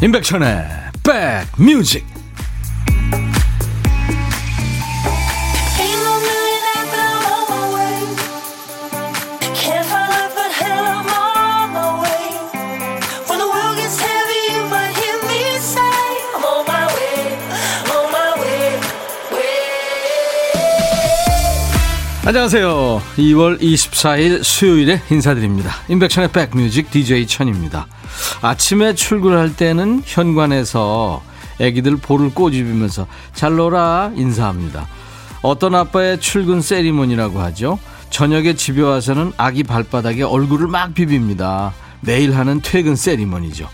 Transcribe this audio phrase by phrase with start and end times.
[0.00, 0.64] 임백천의
[1.02, 2.06] 백뮤직
[22.24, 23.02] 안녕하세요.
[23.16, 25.72] 2월 24일 수요일에 인사드립니다.
[25.88, 27.88] 임백천의 백뮤직 DJ 천입니다.
[28.40, 31.22] 아침에 출근할 때는 현관에서
[31.58, 34.86] 애기들 볼을 꼬집으면서 잘 놀아 인사합니다.
[35.42, 37.78] 어떤 아빠의 출근 세리머니라고 하죠.
[38.10, 41.72] 저녁에 집에 와서는 아기 발바닥에 얼굴을 막 비빕니다.
[42.00, 43.68] 매일 하는 퇴근 세리머니죠.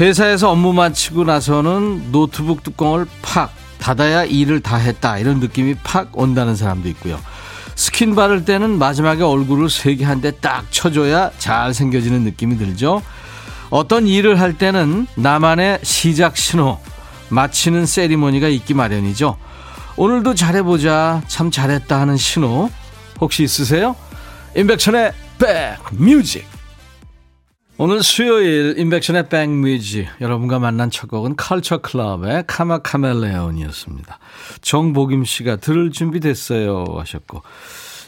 [0.00, 6.54] 회사에서 업무 마치고 나서는 노트북 뚜껑을 팍 닫아야 일을 다 했다 이런 느낌이 팍 온다는
[6.54, 7.18] 사람도 있고요.
[7.74, 13.02] 스킨 바를 때는 마지막에 얼굴을 세게 한대 딱 쳐줘야 잘 생겨지는 느낌이 들죠.
[13.72, 16.78] 어떤 일을 할 때는 나만의 시작 신호,
[17.30, 19.38] 마치는 세리머니가 있기 마련이죠.
[19.96, 22.68] 오늘도 잘해보자, 참 잘했다 하는 신호
[23.18, 23.96] 혹시 있으세요?
[24.54, 26.46] 임백천의 백뮤직
[27.78, 34.18] 오늘 수요일 임백천의 백뮤직 여러분과 만난 첫 곡은 컬처 클럽의 카마 카멜레온이었습니다.
[34.60, 37.42] 정복임 씨가 들을 준비 됐어요 하셨고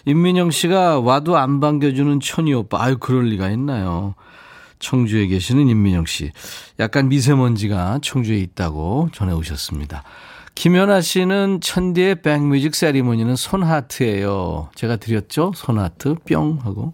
[0.04, 4.14] 임민영 씨가 와도 안 반겨주는 천이 오빠 아유 그럴 리가 있나요.
[4.84, 6.30] 청주에 계시는 임민영 씨.
[6.78, 10.04] 약간 미세먼지가 청주에 있다고 전해 오셨습니다.
[10.54, 14.68] 김연아 씨는 천디의 백뮤직 세리머니는 손하트예요.
[14.74, 15.52] 제가 드렸죠?
[15.56, 16.92] 손하트 뿅 하고.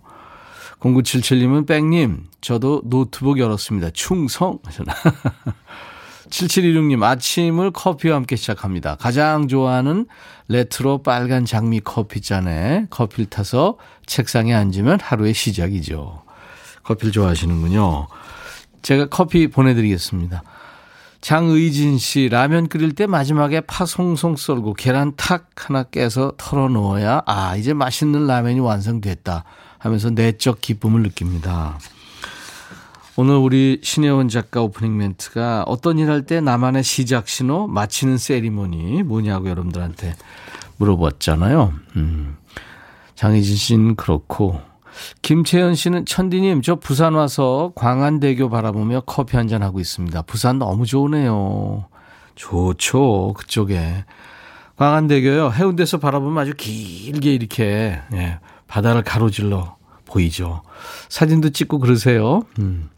[0.79, 3.91] 0977님은 백님 저도 노트북 열었습니다.
[3.91, 4.95] 충성 하셨나.
[6.31, 8.95] 7716님 아침을 커피와 함께 시작합니다.
[8.95, 10.07] 가장 좋아하는
[10.47, 16.23] 레트로 빨간 장미 커피잔에 커피를 타서 책상에 앉으면 하루의 시작이죠.
[16.91, 18.09] 커피를 좋아하시는군요.
[18.83, 20.43] 제가 커피 보내드리겠습니다.
[21.21, 27.23] 장의진 씨, 라면 끓일 때 마지막에 파 송송 썰고 계란 탁 하나 깨서 털어 넣어야,
[27.27, 29.45] 아, 이제 맛있는 라면이 완성됐다
[29.79, 31.79] 하면서 내적 기쁨을 느낍니다.
[33.17, 39.03] 오늘 우리 신혜원 작가 오프닝 멘트가 어떤 일 할 때 나만의 시작 신호, 마치는 세리머니
[39.03, 40.17] 뭐냐고 여러분들한테
[40.79, 41.75] 물어봤잖아요.
[41.97, 42.37] 음.
[43.15, 44.63] 장희진 씨는 그렇고,
[45.23, 50.23] 김채연 씨는 천디님 저 부산 와서 광안대교 바라보며 커피 한잔 하고 있습니다.
[50.23, 51.87] 부산 너무 좋으네요.
[52.35, 54.05] 좋죠 그쪽에
[54.77, 60.63] 광안대교요 해운대에서 바라보면 아주 길게 이렇게 예, 바다를 가로질러 보이죠.
[61.09, 62.43] 사진도 찍고 그러세요.
[62.59, 62.89] 음.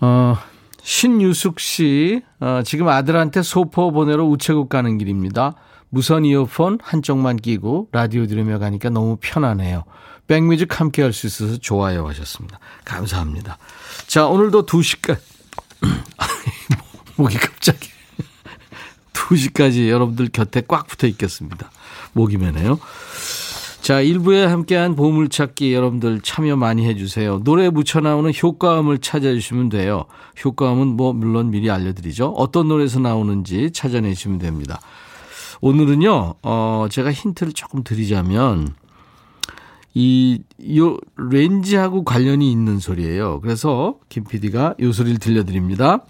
[0.00, 0.36] 어,
[0.82, 5.54] 신유숙 씨 어, 지금 아들한테 소포 보내러 우체국 가는 길입니다.
[5.88, 9.84] 무선 이어폰 한쪽만 끼고 라디오 들으며 가니까 너무 편하네요.
[10.26, 12.58] 백뮤직 함께 할 수 있어서 좋아요 하셨습니다.
[12.84, 13.58] 감사합니다.
[14.06, 15.18] 자, 오늘도 2시까지,
[17.16, 17.88] 목이 갑자기
[19.12, 21.70] 2시까지 여러분들 곁에 꽉 붙어 있겠습니다.
[22.12, 22.78] 목이 메네요.
[23.82, 27.40] 자, 1부에 함께한 보물찾기 여러분들 참여 많이 해주세요.
[27.44, 30.06] 노래 붙여 나오는 효과음을 찾아주시면 돼요.
[30.42, 32.28] 효과음은 뭐 물론 미리 알려드리죠.
[32.30, 34.80] 어떤 노래에서 나오는지 찾아내시면 됩니다.
[35.60, 38.74] 오늘은요, 어, 제가 힌트를 조금 드리자면,
[39.94, 40.42] 이,
[40.76, 43.40] 요, 레인지하고 관련이 있는 소리예요.
[43.40, 46.04] 그래서 김 PD가 요 소리를 들려드립니다.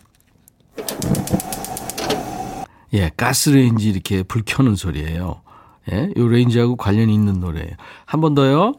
[2.95, 5.43] 예, 가스레인지 이렇게 불 켜는 소리예요.
[5.93, 7.73] 예, 요 레인지하고 관련이 있는 노래예요.
[8.07, 8.75] 한 번 더요.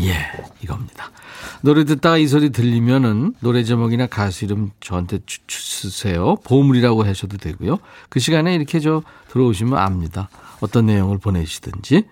[0.00, 0.14] 예,
[0.62, 1.10] 이겁니다.
[1.62, 6.36] 노래 듣다가 이 소리 들리면은 노래 제목이나 가수 이름 저한테 주세요.
[6.44, 7.78] 보물이라고 하셔도 되고요.
[8.08, 10.28] 그 시간에 이렇게 저 들어오시면 압니다.
[10.60, 12.04] 어떤 내용을 보내시든지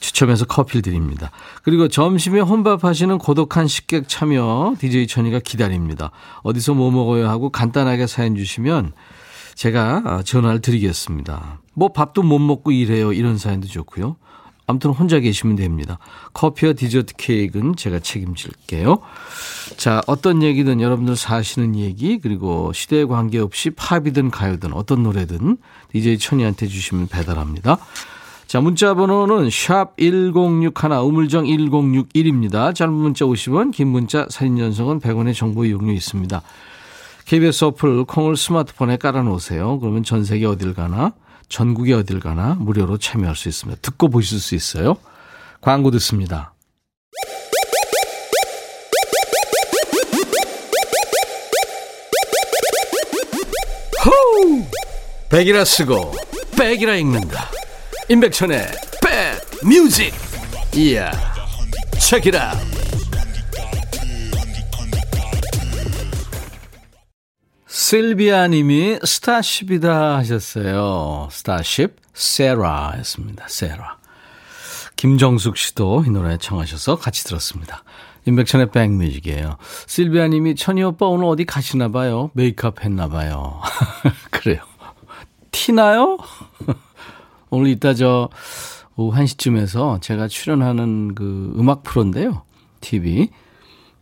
[0.00, 1.30] 추첨해서 커피를 드립니다.
[1.62, 6.10] 그리고 점심에 혼밥 하시는 고독한 식객 참여 DJ 천이가 기다립니다.
[6.42, 8.92] 어디서 뭐 먹어요 하고 간단하게 사연 주시면
[9.54, 11.60] 제가 전화를 드리겠습니다.
[11.72, 14.16] 뭐 밥도 못 먹고 일해요 이런 사연도 좋고요.
[14.66, 15.98] 아무튼 혼자 계시면 됩니다.
[16.32, 18.98] 커피와 디저트 케이크는 제가 책임질게요.
[19.76, 25.58] 자, 어떤 얘기든 여러분들 사시는 얘기, 그리고 시대에 관계없이 팝이든 가요든 어떤 노래든
[25.92, 27.78] DJ 천이한테 주시면 배달합니다.
[28.46, 32.74] 자, 문자 번호는 샵 1061, 우물정 1061입니다.
[32.74, 36.42] 짧은 문자 50원, 긴 문자 사진 전송은 100원의 정보 이용료 있습니다.
[37.26, 39.80] KBS 어플 콩을 스마트폰에 깔아놓으세요.
[39.80, 41.12] 그러면 전 세계 어딜 가나
[41.48, 43.80] 전국에 어딜 가나 무료로 참여할 수 있습니다.
[43.80, 44.96] 듣고 보실 수 있어요.
[45.60, 46.54] 광고 듣습니다.
[54.04, 54.64] 호우!
[55.30, 56.14] 백이라 쓰고
[56.56, 57.50] back이라 읽는다.
[58.08, 58.66] 임백천의
[59.02, 60.12] 백 뮤직.
[60.74, 61.10] 이야.
[61.98, 62.52] 책이라.
[67.78, 71.28] 실비아 님이 Starship이다 하셨어요.
[71.30, 73.44] Starship, Sara였습니다.
[73.48, 73.98] Sara.
[74.96, 77.84] 김정숙 씨도 이 노래 청하셔서 같이 들었습니다.
[78.24, 79.58] 인백천의 백뮤직이에요.
[79.86, 82.30] 실비아 님이 천희 오빠 오늘 어디 가시나 봐요.
[82.32, 83.60] 메이크업 했나 봐요.
[84.32, 84.62] 그래요.
[85.50, 86.16] 티나요?
[87.50, 88.30] 오늘 이따 저
[88.96, 92.42] 오후 1시쯤에서 제가 출연하는 그 음악 프로인데요.
[92.80, 93.28] TV.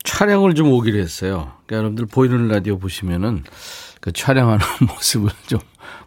[0.04, 1.53] 촬영을 좀 오기로 했어요.
[1.66, 3.44] 그러니까 여러분들 보이는 라디오 보시면은
[4.00, 5.60] 그 촬영하는 모습을 좀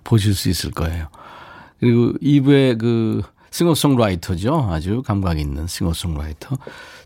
[0.04, 1.08] 보실 수 있을 거예요.
[1.80, 3.22] 그리고 2부에 그
[3.52, 4.70] 싱어송라이터죠.
[4.72, 6.58] 아주 감각 있는 싱어송라이터.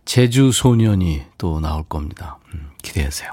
[0.05, 2.39] 제주 소년이 또 나올 겁니다.
[2.53, 3.31] 음, 기대하세요.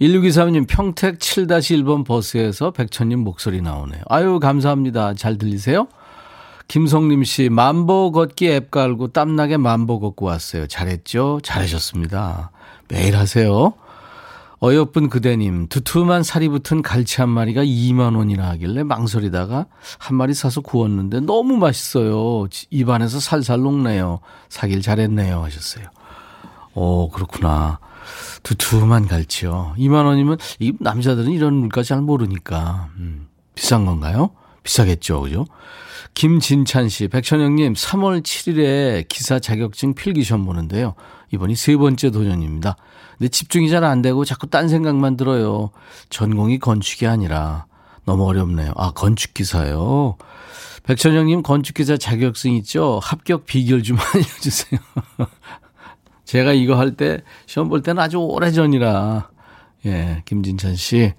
[0.00, 4.02] 1623님 평택 7-1번 버스에서 백천님 목소리 나오네요.
[4.08, 5.14] 아유 감사합니다.
[5.14, 5.88] 잘 들리세요?
[6.68, 10.66] 김성림 씨, 만보 걷기 앱 깔고 땀나게 만보 걷고 왔어요.
[10.66, 11.40] 잘했죠?
[11.42, 12.50] 잘하셨습니다.
[12.88, 13.72] 매일 하세요.
[14.62, 19.66] 어여쁜 그대님, 두툼한 살이 붙은 갈치 한 마리가 2만 원이나 하길래 망설이다가
[19.98, 22.48] 한 마리 사서 구웠는데 너무 맛있어요.
[22.70, 24.18] 입안에서 살살 녹네요.
[24.48, 25.44] 사길 잘했네요.
[25.44, 25.86] 하셨어요.
[26.74, 27.78] 오, 그렇구나.
[28.42, 29.74] 두툼한 갈치요.
[29.78, 34.30] 2만 원이면 이 남자들은 이런 물가 잘 모르니까 음, 비싼 건가요?
[34.62, 35.46] 비싸겠죠, 그죠?
[36.14, 40.94] 김진찬 씨, 백천영님, 3월 7일에 기사 자격증 필기 시험 보는데요.
[41.32, 42.76] 이번이 세 번째 도전입니다.
[43.18, 45.70] 근데 집중이 잘 안 되고 자꾸 딴 생각만 들어요.
[46.10, 47.66] 전공이 건축이 아니라
[48.04, 48.72] 너무 어렵네요.
[48.76, 50.16] 아, 건축기사요.
[50.84, 52.98] 백천영님, 건축기사 자격증 있죠?
[53.02, 54.80] 합격 비결 좀 알려주세요.
[56.24, 59.28] 제가 이거 할 때, 시험 볼 때는 아주 오래 전이라,
[59.86, 61.12] 예, 김진찬 씨,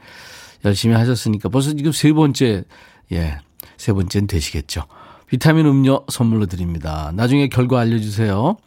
[0.66, 2.64] 열심히 하셨으니까 벌써 지금 세 번째,
[3.12, 3.40] 예,
[3.78, 4.84] 세 번째는 되시겠죠.
[5.28, 7.12] 비타민 음료 선물로 드립니다.
[7.14, 8.58] 나중에 결과 알려주세요.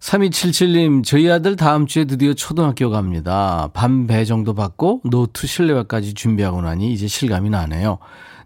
[0.00, 3.68] 3277님, 저희 아들 다음 주에 드디어 초등학교 갑니다.
[3.74, 7.98] 반 배정도 받고 노트 실내화까지 준비하고 나니 이제 실감이 나네요.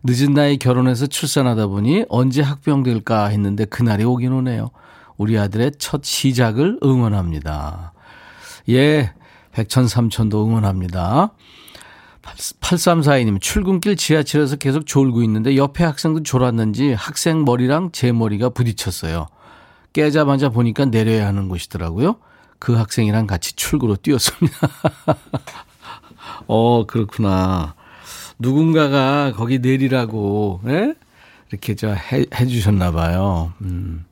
[0.03, 4.71] 늦은 나이 결혼해서 출산하다 보니 언제 학부형 될까 했는데 그날이 오긴 오네요.
[5.19, 7.93] 우리 아들의 첫 시작을 응원합니다.
[8.71, 9.13] 예,
[9.53, 11.33] 백천 삼천도 응원합니다.
[12.23, 19.27] 8342님, 출근길 지하철에서 계속 졸고 있는데 옆에 학생도 졸았는지 학생 머리랑 제 머리가 부딪혔어요.
[19.93, 22.17] 깨자마자 보니까 내려야 하는 곳이더라고요.
[22.59, 24.57] 그 학생이랑 같이 출구로 뛰었습니다.
[26.47, 27.75] 어, 그렇구나.
[28.39, 30.95] 누군가가 거기 내리라고, 예?
[31.51, 33.53] 이렇게 저 해, 해 주셨나 봐요.
[33.61, 34.05] 음.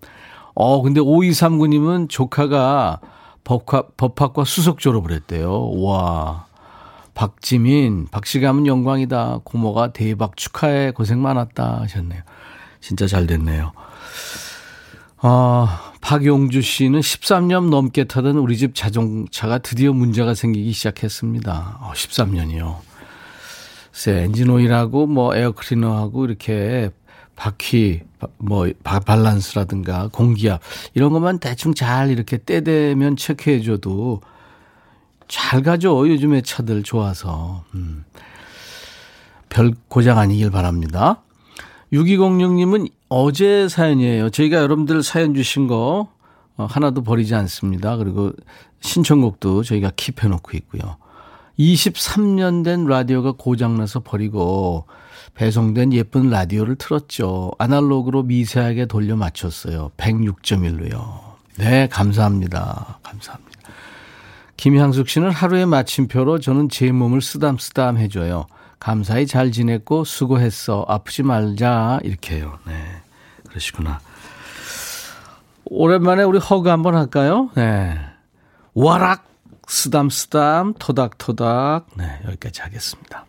[0.54, 3.00] 어, 근데 5239님은 조카가
[3.44, 5.70] 법학, 법학과 수석 졸업을 했대요.
[5.80, 6.49] 와.
[7.20, 9.40] 박지민, 박씨 가면 영광이다.
[9.44, 10.92] 고모가 대박 축하해.
[10.92, 11.82] 고생 많았다.
[11.82, 12.22] 하셨네요.
[12.80, 13.72] 진짜 잘 됐네요.
[15.18, 21.80] 아, 박용주 씨는 13년 넘게 타던 우리 집 자동차가 드디어 문제가 생기기 시작했습니다.
[21.82, 22.76] 어, 13년이요.
[23.90, 26.88] 글쎄, 엔진 오일하고 뭐 에어클리너하고 이렇게
[27.36, 28.00] 바퀴,
[28.38, 30.62] 뭐, 밸런스라든가 공기압,
[30.94, 34.22] 이런 것만 대충 잘 이렇게 때되면 체크해줘도
[35.30, 36.08] 잘 가죠.
[36.08, 37.64] 요즘에 차들 좋아서.
[37.74, 38.04] 음.
[39.48, 41.22] 별 고장 아니길 바랍니다.
[41.92, 44.30] 6206님은 어제 사연이에요.
[44.30, 46.08] 저희가 여러분들 사연 주신 거
[46.56, 47.96] 어, 하나도 버리지 않습니다.
[47.96, 48.32] 그리고
[48.80, 50.96] 신청곡도 저희가 킵해놓고 있고요.
[51.58, 54.86] 23년 된 라디오가 고장나서 버리고
[55.34, 57.52] 배송된 예쁜 라디오를 틀었죠.
[57.58, 59.90] 아날로그로 미세하게 돌려 맞췄어요.
[59.96, 61.20] 106.1로요.
[61.58, 62.98] 네, 감사합니다.
[63.02, 63.49] 감사합니다.
[64.60, 68.44] 김향숙 씨는 하루의 마침표로 저는 제 몸을 쓰담쓰담 해줘요.
[68.78, 70.84] 감사히 잘 지냈고 수고했어.
[70.86, 72.00] 아프지 말자.
[72.02, 72.58] 이렇게 해요.
[72.66, 72.74] 네.
[73.48, 74.00] 그러시구나.
[75.64, 77.48] 오랜만에 우리 허그 한번 할까요?
[77.54, 77.98] 네.
[78.74, 79.30] 와락,
[79.66, 81.86] 쓰담쓰담, 토닥토닥.
[81.96, 82.20] 네.
[82.26, 83.24] 여기까지 하겠습니다.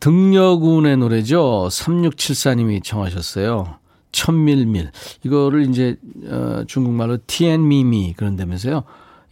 [0.00, 1.68] 등려군의 노래죠.
[1.70, 3.76] 3674님이 청하셨어요.
[4.10, 4.90] 천밀밀.
[5.22, 8.82] 이거를 이제, 어, 중국말로 티앤미미 그런다면서요.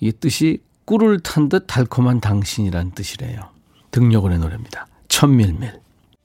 [0.01, 3.41] 이 뜻이 꿀을 탄 듯 달콤한 당신이란 뜻이래요.
[3.91, 4.87] 등려군의 노래입니다.
[5.09, 5.79] 천밀밀.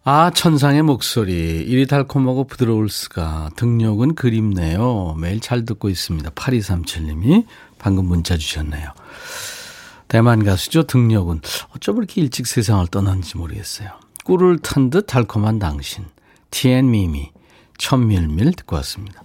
[0.04, 1.64] 아, 천상의 목소리.
[1.68, 3.50] 이리 달콤하고 부드러울 수가.
[3.56, 5.16] 등력은 그립네요.
[5.20, 6.30] 매일 잘 듣고 있습니다.
[6.32, 7.46] 8237님이
[7.80, 8.92] 방금 문자 주셨네요.
[10.08, 10.84] 대만 가수죠.
[10.84, 11.42] 등력은.
[11.76, 13.90] 어쩜 이렇게 일찍 세상을 떠났는지 모르겠어요.
[14.24, 16.06] 꿀을 탄 듯 달콤한 당신.
[16.52, 17.32] 티앤미미.
[17.78, 19.24] 천밀밀 듣고 왔습니다.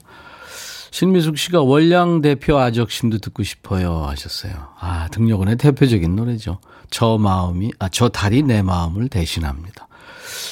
[0.90, 4.52] 신미숙 씨가 월량 대표 아적심도 듣고 싶어요 하셨어요.
[4.78, 6.60] 아, 등려원의 대표적인 노래죠.
[6.90, 9.86] 저 마음이, 아, 저 달이 내 마음을 대신합니다.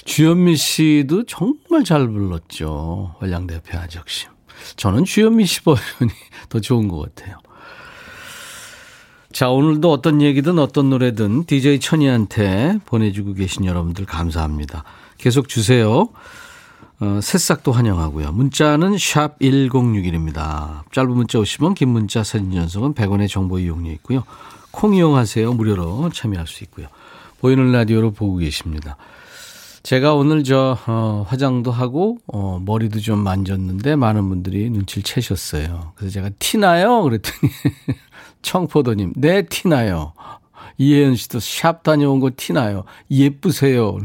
[0.04, 3.16] 주현미 씨도 정말 잘 불렀죠.
[3.20, 4.30] 월량 대표 아적심.
[4.76, 6.10] 저는 주현미 씨 버전이
[6.48, 7.38] 더 좋은 것 같아요.
[9.32, 14.84] 자, 오늘도 어떤 얘기든 어떤 노래든 DJ 천이한테 보내주고 계신 여러분들 감사합니다.
[15.18, 16.08] 계속 주세요.
[17.00, 18.32] 어, 새싹도 환영하고요.
[18.32, 20.82] 문자는 샵 1061입니다.
[20.92, 24.24] 짧은 문자 오시면 긴 문자 사진 전송은 100원의 정보 이용료 있고요.
[24.72, 25.52] 콩 이용하세요.
[25.52, 26.88] 무료로 참여할 수 있고요.
[27.40, 28.96] 보이는 라디오로 보고 계십니다.
[29.84, 35.92] 제가 오늘 저 어, 화장도 하고 어, 머리도 좀 만졌는데 많은 분들이 눈치를 채셨어요.
[35.94, 37.02] 그래서 제가 티나요?
[37.02, 37.52] 그랬더니
[38.42, 40.14] 청포도님 네 티나요.
[40.78, 42.84] 이혜연 씨도 샵 다녀온 거 티나요.
[43.10, 43.98] 예쁘세요.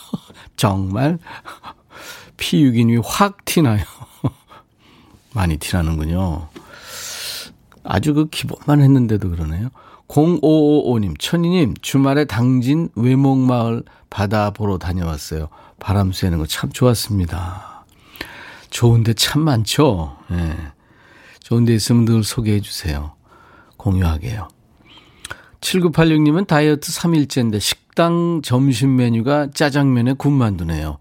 [0.56, 1.18] 정말
[2.36, 3.82] 피유기님이 확 티나요.
[5.34, 6.48] 많이 티나는군요.
[7.84, 9.68] 아주 그 기본만 했는데도 그러네요.
[10.08, 15.48] 0555님, 천희님, 주말에 당진 외목마을 바다 보러 다녀왔어요.
[15.80, 17.84] 바람 쐬는 거 참 좋았습니다.
[18.70, 20.16] 좋은데 참 많죠?
[20.30, 20.36] 예.
[20.36, 20.56] 네.
[21.40, 23.12] 좋은데 있으면 늘 소개해 주세요.
[23.76, 24.48] 공유하게요.
[25.60, 30.98] 7986님은 다이어트 3일째인데 식당 점심 메뉴가 짜장면에 군만두네요.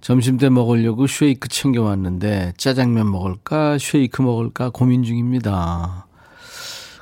[0.00, 6.06] 점심 때 먹으려고 쉐이크 챙겨왔는데 짜장면 먹을까 쉐이크 먹을까 고민 중입니다.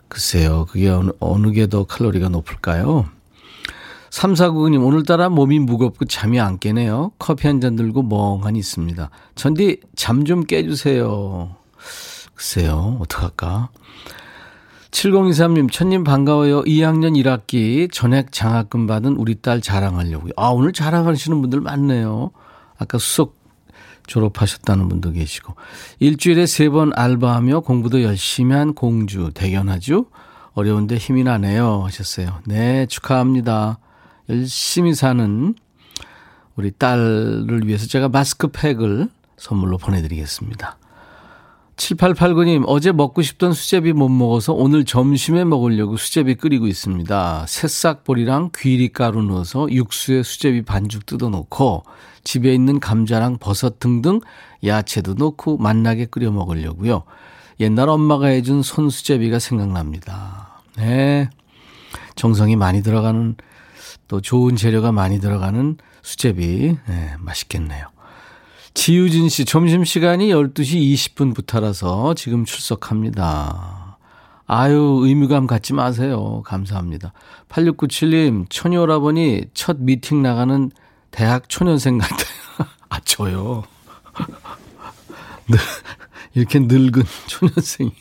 [0.08, 3.06] 글쎄요, 그게 어느, 어느 게 더 칼로리가 높을까요?
[4.10, 7.10] 3499님, 오늘따라 몸이 무겁고 잠이 안 깨네요.
[7.18, 9.10] 커피 한 잔 들고 멍하니 있습니다.
[9.34, 11.56] 전디, 잠 좀 깨주세요.
[12.34, 13.70] 글쎄요, 어떡할까?
[14.92, 16.62] 7023님, 천님 반가워요.
[16.62, 20.30] 2학년 1학기 전액 장학금 받은 우리 딸 자랑하려고요.
[20.36, 22.30] 아, 오늘 자랑하시는 분들 많네요.
[22.78, 23.36] 아까 수석
[24.06, 25.54] 졸업하셨다는 분도 계시고
[25.98, 30.06] 일주일에 세 번 알바하며 공부도 열심히 한 공주 대견하죠.
[30.52, 32.40] 어려운데 힘이 나네요 하셨어요.
[32.46, 33.78] 네 축하합니다.
[34.28, 35.54] 열심히 사는
[36.56, 40.78] 우리 딸을 위해서 제가 마스크팩을 선물로 보내드리겠습니다.
[41.76, 47.46] 7889님, 어제 먹고 싶던 수제비 못 먹어서 오늘 점심에 먹으려고 수제비 끓이고 있습니다.
[47.48, 51.82] 새싹보리랑 귀리가루 넣어서 육수에 수제비 반죽 뜯어놓고
[52.22, 54.20] 집에 있는 감자랑 버섯 등등
[54.64, 57.02] 야채도 넣고 맛나게 끓여 먹으려고요.
[57.60, 60.62] 옛날 엄마가 해준 손수제비가 생각납니다.
[60.76, 61.28] 네.
[62.14, 63.36] 정성이 많이 들어가는
[64.06, 66.76] 또 좋은 재료가 많이 들어가는 수제비.
[66.86, 67.93] 네, 맛있겠네요.
[68.74, 73.98] 지유진 씨, 점심시간이 12시 20분부터라서 지금 출석합니다.
[74.46, 76.42] 아유, 의무감 갖지 마세요.
[76.44, 77.12] 감사합니다.
[77.48, 80.70] 8697님, 처녀오라버니 첫 미팅 나가는
[81.10, 82.26] 대학 초년생 같아요.
[82.90, 83.64] 아, 저요.
[86.34, 87.92] 이렇게 늙은 초년생이.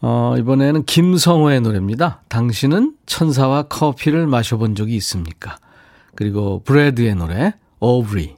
[0.00, 2.22] 어, 이번에는 김성호의 노래입니다.
[2.28, 5.56] 당신은 천사와 커피를 마셔본 적이 있습니까?
[6.14, 8.37] 그리고 브래드의 노래, 오브리.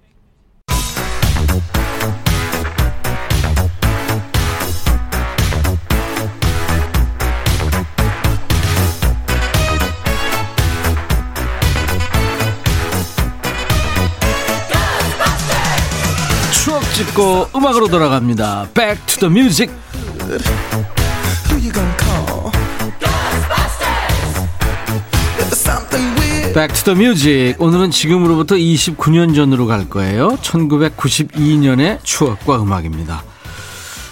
[17.01, 18.69] 찍고 음악으로 돌아갑니다.
[18.75, 19.73] Back to the music.
[26.53, 27.65] Back to.
[27.65, 30.37] 오늘은 지금으로부터 29년 전으로 갈 거예요.
[30.43, 33.23] 1992년의 추억과 음악입니다.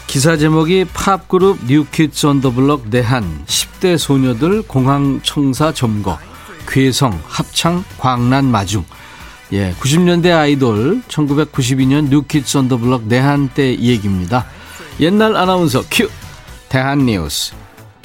[0.07, 6.17] 기사 제목이 팝그룹 New Kids on the Block 내한 10대 소녀들 공항 청사 점거
[6.67, 8.83] 괴성 합창 광란 마중
[9.51, 14.45] 예, 90년대 아이돌 1992년 New Kids on the Block 내한 때 얘기입니다.
[14.99, 16.07] 옛날 아나운서 큐
[16.69, 17.53] 대한 뉴스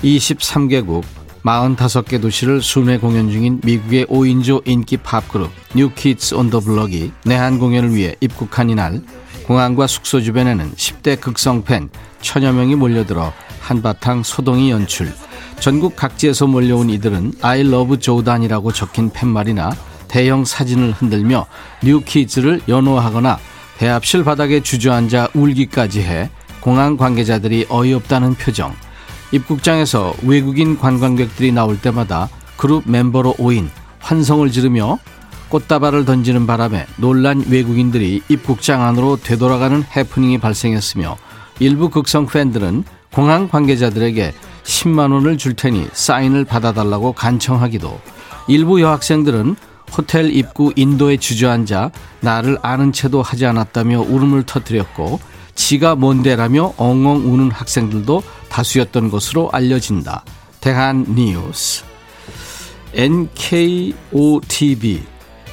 [0.03, 1.05] 23개국
[1.45, 7.59] 45개 도시를 순회 공연 중인 미국의 5인조 인기 팝그룹 New Kids on the Block이 내한
[7.59, 9.03] 공연을 위해 입국한 이날
[9.47, 11.91] 공항과 숙소 주변에는 10대 극성 팬
[12.23, 15.13] 천여 명이 몰려들어 한바탕 소동이 연출
[15.61, 19.73] 전국 각지에서 몰려온 이들은 I love Jordan이라고 적힌 팻말이나
[20.15, 21.45] 대형 사진을 흔들며
[21.83, 23.37] 뉴키즈를 연호하거나
[23.79, 26.31] 대합실 바닥에 주저앉아 울기까지 해
[26.61, 28.77] 공항 관계자들이 어이없다는 표정.
[29.33, 33.69] 입국장에서 외국인 관광객들이 나올 때마다 그룹 멤버로 오인
[33.99, 35.01] 환성을 지르며
[35.49, 41.17] 꽃다발을 던지는 바람에 놀란 외국인들이 입국장 안으로 되돌아가는 해프닝이 발생했으며
[41.59, 48.01] 일부 극성 팬들은 공항 관계자들에게 10만 원을 줄 테니 사인을 받아달라고 간청하기도
[48.47, 49.57] 일부 여학생들은
[49.97, 55.21] 호텔 입구 인도에 주저앉아 나를 아는 체도 하지 않았다며 울음을 터뜨렸고
[55.55, 60.25] 지가 뭔데라며 엉엉 우는 학생들도 다수였던 것으로 알려진다.
[60.61, 61.85] 대한 뉴스.
[62.95, 63.95] NKOTB.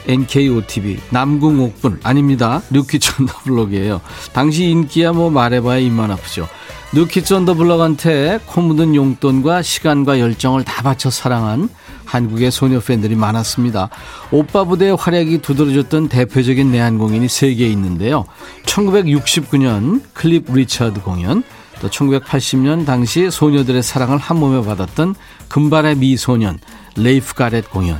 [0.07, 0.99] NKOTB.
[1.11, 1.99] 남궁옥분.
[2.03, 2.61] 아닙니다.
[2.71, 4.01] New Kids on the Block이에요.
[4.33, 6.47] 당시 인기야 뭐 말해봐야 입만 아프죠.
[6.93, 11.69] New Kids on the Block한테 코 묻은 용돈과 시간과 열정을 다 바쳐 사랑한
[12.05, 13.89] 한국의 소녀 팬들이 많았습니다.
[14.31, 18.25] 오빠 부대의 활약이 두드러졌던 대표적인 내한공연이 세개 있는데요.
[18.65, 21.43] 1969년 클리프 리처드 공연,
[21.81, 25.15] 또 1980년 당시 소녀들의 사랑을 한 몸에 받았던
[25.49, 26.59] 금발의 미소년
[26.95, 27.97] 레이프 가렛 공연.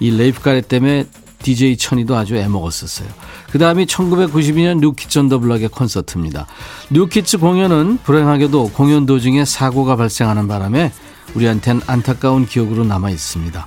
[0.00, 1.06] 이 레이프 가렛 때문에
[1.44, 3.08] DJ 천이도 아주 애먹었었어요.
[3.50, 6.46] 그 다음이 1992년 New Kids on the Block의 콘서트입니다.
[6.90, 10.90] New Kids 공연은 불행하게도 공연 도중에 사고가 발생하는 바람에
[11.34, 13.66] 우리한텐 안타까운 기억으로 남아 있습니다.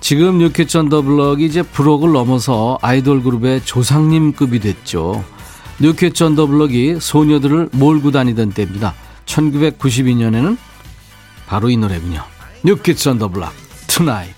[0.00, 5.24] 지금 New Kids on the Block이 이제 블록을 넘어서 아이돌 그룹의 조상님급이 됐죠.
[5.80, 8.94] New Kids on the Block이 소녀들을 몰고 다니던 때입니다.
[9.26, 10.56] 1992년에는
[11.46, 12.22] 바로 이 노래군요.
[12.64, 13.52] New Kids on the Block,
[13.86, 14.37] Tonight.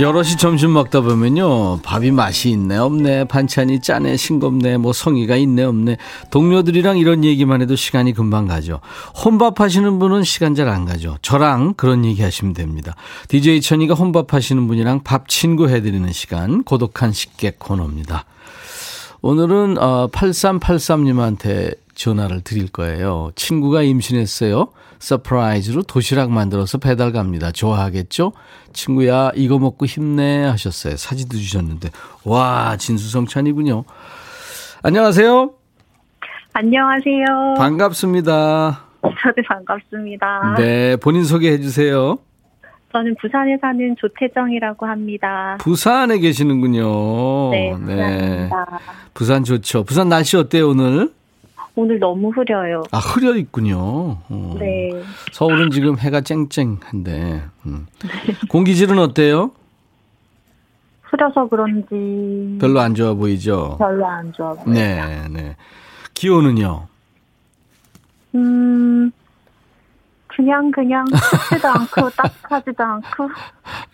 [0.00, 1.78] 여럿이 점심 먹다 보면요.
[1.82, 3.24] 밥이 맛이 있네 없네.
[3.26, 4.76] 반찬이 짜네 싱겁네.
[4.78, 5.98] 뭐 성의가 있네 없네.
[6.32, 8.80] 동료들이랑 이런 얘기만 해도 시간이 금방 가죠.
[9.24, 11.16] 혼밥 하시는 분은 시간 잘 안 가죠.
[11.22, 12.96] 저랑 그런 얘기 하시면 됩니다.
[13.28, 18.24] DJ 천이가 혼밥 하시는 분이랑 밥 친구 해드리는 시간 고독한 식객 코너입니다.
[19.20, 24.70] 오늘은 8383님한테 어, 전화를 드릴 거예요 친구가 임신했어요
[25.04, 27.52] surprise로 도시락 만들어서 배달 갑니다.
[27.52, 28.32] 좋아하겠죠?
[28.72, 30.96] 친구야, 이거 먹고 힘내 하셨어요.
[30.96, 31.90] 사진도 주셨는데.
[32.24, 33.84] 와, 진수성찬이군요.
[34.82, 35.50] 안녕하세요.
[36.54, 37.54] 안녕하세요.
[37.58, 38.80] 반갑습니다.
[39.02, 40.54] 저도 반갑습니다.
[40.56, 42.18] 네, 본인 소개해 주세요.
[42.92, 45.58] 저는 부산에 사는 조태정이라고 합니다.
[45.60, 47.50] 부산에 계시는군요.
[47.50, 48.50] 네, 네.
[49.12, 49.84] 부산 좋죠.
[49.84, 51.12] 부산 날씨 어때요, 오늘?
[51.76, 52.82] 오늘 너무 흐려요.
[52.92, 53.78] 아, 흐려 있군요.
[54.28, 54.56] 어.
[54.58, 54.90] 네.
[55.32, 57.42] 서울은 지금 해가 쨍쨍한데.
[57.66, 57.86] 음.
[58.48, 59.50] 공기질은 어때요?
[61.02, 62.58] 흐려서 그런지.
[62.60, 63.76] 별로 안 좋아 보이죠?
[63.78, 64.72] 별로 안 좋아 보여요.
[64.72, 65.56] 네, 네.
[66.14, 66.86] 기온은요?
[68.36, 69.10] 음,
[70.28, 73.28] 그냥, 그냥, 춥지도 않고, 따뜻하지도 않고.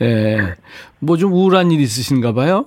[0.01, 0.37] 예.
[0.37, 0.55] 네.
[1.01, 2.66] 뭐좀 우울한 일 있으신가 봐요?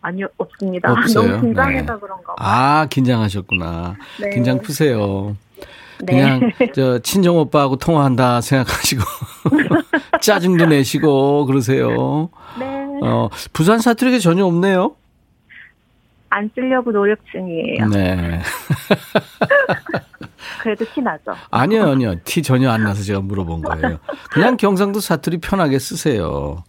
[0.00, 0.90] 아니요, 없습니다.
[0.92, 1.28] 없어요?
[1.28, 2.00] 너무 긴장해서 네.
[2.00, 2.36] 그런가 봐요.
[2.38, 3.96] 아, 긴장하셨구나.
[4.20, 4.30] 네.
[4.30, 5.36] 긴장 푸세요.
[6.00, 6.12] 네.
[6.12, 9.02] 그냥 저 친정 오빠하고 통화한다 생각하시고
[10.22, 12.30] 짜증도 내시고 그러세요.
[12.58, 12.66] 네.
[13.02, 14.94] 어, 부산 사투리가 전혀 없네요.
[16.30, 17.86] 안 쓰려고 노력 중이에요.
[17.86, 18.40] 네.
[20.62, 21.32] 그래도 티 나죠?
[21.50, 22.14] 아니요, 아니요.
[22.24, 23.98] 티 전혀 안 나서 제가 물어본 거예요.
[24.30, 26.62] 그냥 경상도 사투리 편하게 쓰세요.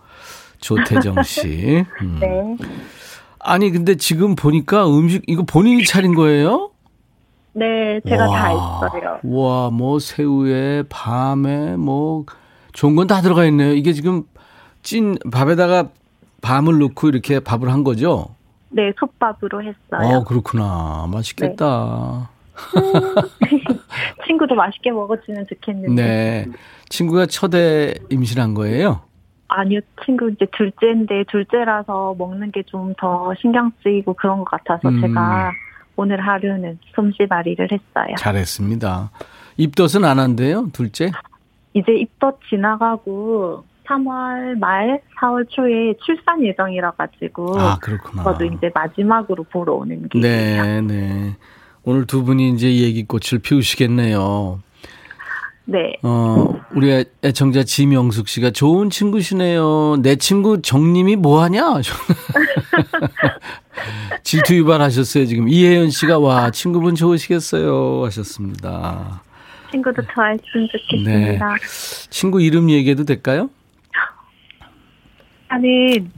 [0.61, 1.85] 조태정 씨.
[2.01, 2.17] 음.
[2.21, 2.57] 네.
[3.39, 6.71] 아니 근데 지금 보니까 음식 이거 본인이 차린 거예요?
[7.53, 9.19] 네, 제가 와, 다 했어요.
[9.23, 12.25] 와, 뭐 새우에 밤에 뭐
[12.73, 13.73] 좋은 건 다 들어가 있네요.
[13.73, 14.23] 이게 지금
[14.83, 15.89] 찐 밥에다가
[16.41, 18.27] 밤을 넣고 이렇게 밥을 한 거죠?
[18.69, 20.17] 네, 솥밥으로 했어요.
[20.17, 21.07] 어, 그렇구나.
[21.11, 22.29] 맛있겠다.
[22.75, 22.79] 네.
[24.27, 26.01] 친구도 맛있게 먹었으면 좋겠는데.
[26.03, 26.45] 네.
[26.89, 29.01] 친구가 첫애 임신한 거예요?
[29.49, 35.01] 아니요, 친구 이제 둘째인데 둘째라서 먹는 게 좀 더 신경 쓰이고 그런 것 같아서 음.
[35.01, 35.51] 제가
[35.95, 38.15] 오늘 하루는 솜씨발이를 했어요.
[38.17, 39.11] 잘했습니다.
[39.57, 41.11] 입덧은 안 한대요, 둘째?
[41.73, 48.23] 이제 입덧 지나가고 3월 말, 4월 초에 출산 예정이라 가지고 아 그렇구나.
[48.23, 50.63] 저도 이제 마지막으로 보러 오는 길이에요.
[50.63, 51.35] 네, 네.
[51.83, 54.59] 오늘 두 분이 이제 얘기꽃을 피우시겠네요.
[55.69, 55.93] 네.
[56.01, 59.97] 어, 우리 애청자 지명숙 씨가 좋은 친구시네요.
[60.01, 61.75] 내 친구 정님이 뭐하냐?
[64.23, 65.47] 질투 유발하셨어요, 지금.
[65.47, 68.03] 이혜연 씨가, 와, 친구분 좋으시겠어요.
[68.05, 69.21] 하셨습니다.
[69.69, 71.11] 친구도 좋아했으면 좋겠습니다.
[71.11, 71.39] 네.
[72.09, 73.51] 친구 이름 얘기해도 될까요?
[75.49, 76.11] 저는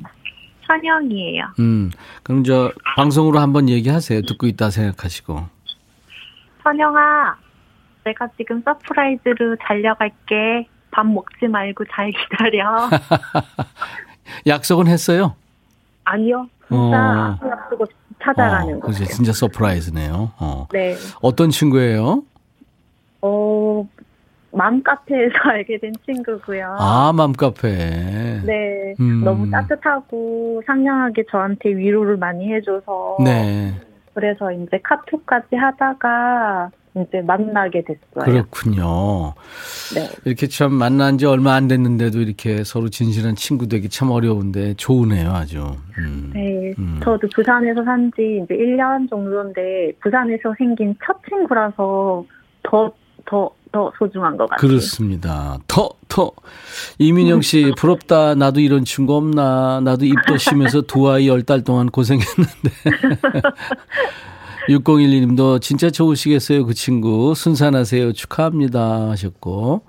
[0.66, 1.44] 선영이에요.
[1.60, 1.92] 음,
[2.24, 4.22] 그럼 저, 방송으로 한번 얘기하세요.
[4.22, 5.46] 듣고 있다 생각하시고.
[6.64, 7.36] 선영아,
[8.04, 10.68] 내가 지금 surprise로 달려갈게.
[10.92, 12.90] 밥 먹지 말고 잘 기다려.
[14.46, 15.36] 약속은 했어요?
[16.04, 16.48] 아니요.
[16.68, 17.48] 진짜 어.
[17.48, 17.88] 약속을
[18.22, 18.80] 찾아가는 어, 거예요.
[18.82, 19.06] 그죠.
[19.06, 20.32] 진짜 surprise네요.
[20.40, 20.68] 어.
[20.74, 20.96] 네.
[21.22, 22.24] 어떤 친구예요?
[23.22, 23.88] 어,
[24.52, 26.76] 맘카페에서 알게 된 친구고요.
[26.78, 28.42] 아, 맘카페.
[28.46, 28.96] 네.
[29.00, 29.24] 음.
[29.24, 33.18] 너무 따뜻하고 상냥하게 저한테 위로를 많이 해줘서.
[33.24, 33.74] 네.
[34.13, 38.26] 그래서 이제 카톡까지 하다가 이제 만나게 됐어요.
[38.26, 39.34] 그렇군요.
[39.95, 40.10] 네.
[40.26, 45.30] 이렇게 참 만난 지 얼마 안 됐는데도 이렇게 서로 진실한 친구 되기 참 어려운데 좋으네요,
[45.32, 45.63] 아주.
[45.97, 46.32] 음.
[46.34, 46.74] 네.
[46.78, 47.00] 음.
[47.02, 52.26] 저도 부산에서 산 지 이제 1년 정도인데 부산에서 생긴 첫 친구라서
[52.63, 52.91] 더,
[53.26, 54.68] 더, 더 소중한 것 같아요.
[54.68, 55.58] 그렇습니다.
[55.68, 56.32] 더, 더.
[57.00, 58.36] 이민영 씨, 부럽다.
[58.36, 59.80] 나도 이런 친구 없나.
[59.82, 62.70] 나도 입도 쉬면서 두 아이 열 달 동안 고생했는데.
[64.70, 67.34] 6012님도 진짜 좋으시겠어요, 그 친구.
[67.36, 68.14] 순산하세요.
[68.14, 69.10] 축하합니다.
[69.10, 69.84] 하셨고.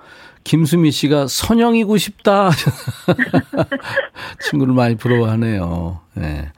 [0.45, 2.51] 김수미 씨가 선영이고 싶다.
[4.49, 6.01] 친구를 많이 부러워하네요.
[6.15, 6.51] 네.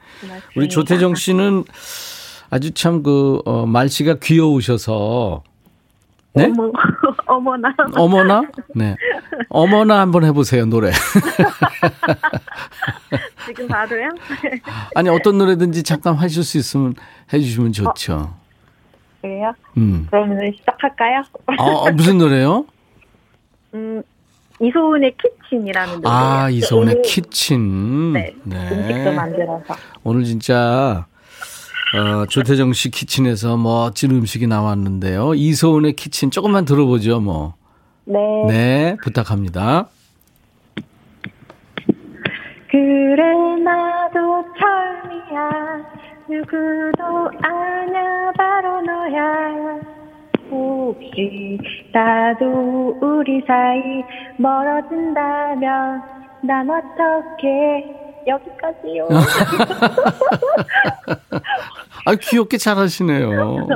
[0.55, 1.65] 우리 조태정 씨는
[2.49, 5.43] 아주 참 그, 어, 말씨가 귀여우셔서.
[6.35, 6.45] 네?
[6.45, 6.71] 어머,
[7.27, 7.73] 어머나.
[7.95, 8.41] 어머나?
[8.75, 8.95] 네.
[9.49, 10.91] 어머나 한번 해보세요, 노래.
[13.47, 14.09] 지금 바로요?
[14.95, 16.95] 아니, 어떤 노래든지 잠깐 하실 수 있으면
[17.31, 18.33] 해주시면 좋죠.
[19.21, 19.53] 그래요?
[19.77, 20.07] 음.
[20.11, 21.23] 그러면 시작할까요?
[21.57, 22.65] 어, 어, 무슨 노래요?
[23.73, 24.03] 음,
[24.59, 26.17] 이소은의 키친이라는 노래예요.
[26.17, 28.13] 아, 이소은의 오늘 키친.
[28.13, 29.75] 네, 음식도 만들어서.
[30.03, 31.05] 오늘 진짜,
[31.93, 35.33] 어, 조태정 씨 키친에서 멋진 음식이 나왔는데요.
[35.35, 37.53] 이소은의 키친 조금만 들어보죠, 뭐.
[38.05, 38.19] 네.
[38.47, 39.87] 네, 부탁합니다.
[42.69, 43.23] 그래
[43.63, 45.85] 나도 처음이야
[46.27, 49.79] 누구도 아냐 바로 너야
[50.51, 51.57] 혹시
[51.93, 54.03] 나도 우리 사이
[54.37, 56.01] 멀어진다면
[56.43, 59.07] 난 어떻게 여기까지요
[62.07, 63.67] 아, 귀엽게 잘하시네요.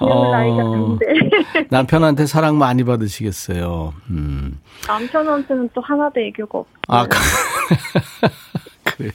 [0.00, 0.98] 어.
[1.70, 3.94] 남편한테 사랑 많이 받으시겠어요.
[4.10, 4.60] 음.
[4.88, 7.06] 남편한테는 또 하나도 애교가 없어 아,
[8.84, 9.10] 그래.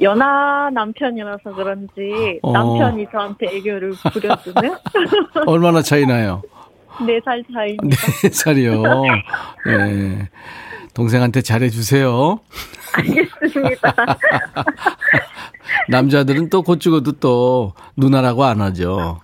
[0.00, 2.52] 연하 남편이라서 그런지 어.
[2.52, 4.76] 남편이 저한테 애교를 부려주는
[5.46, 6.42] 얼마나 차이 나요?
[7.06, 8.82] 네 살 차이입니다 네 살이요.
[9.66, 10.28] 네.
[11.02, 12.40] 동생한테 잘해주세요.
[12.92, 13.94] 알겠습니다.
[15.88, 19.20] 남자들은 또 곧 죽어도 또 누나라고 안 하죠.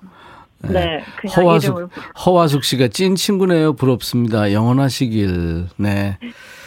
[0.62, 1.88] 네, 그냥 허화숙, 이름을.
[2.24, 3.72] 허화숙 씨가 찐 친구네요.
[3.72, 4.52] 부럽습니다.
[4.52, 5.66] 영원하시길.
[5.76, 6.16] 네.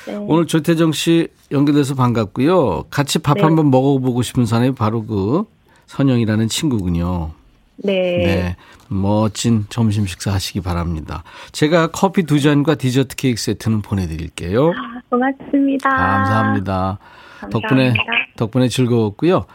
[0.06, 0.16] 네.
[0.16, 2.84] 오늘 조태정 씨 연결돼서 반갑고요.
[2.90, 3.44] 같이 밥 네.
[3.44, 5.46] 한번 먹어보고 싶은 사람이 바로 그
[5.86, 7.32] 선영이라는 친구군요.
[7.78, 7.94] 네.
[7.94, 8.56] 네.
[8.90, 11.24] 멋진 점심 식사 하시기 바랍니다.
[11.54, 14.74] 제가 커피 두 잔과 디저트 케이크 세트는 보내드릴게요.
[15.10, 15.90] 고맙습니다.
[15.90, 16.98] 감사합니다.
[17.40, 17.50] 감사합니다.
[17.50, 17.94] 덕분에,
[18.36, 19.46] 덕분에 즐거웠고요.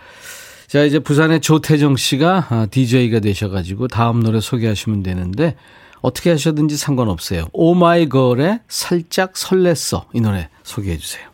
[0.69, 5.57] 자, 이제 부산의 조태정 씨가 DJ가 되셔가지고 다음 노래 소개하시면 되는데
[6.01, 7.45] 어떻게 하셔든지 상관없어요.
[7.53, 10.07] 오마이걸의 살짝 설렜어.
[10.15, 11.29] 이 노래 소개해 주세요.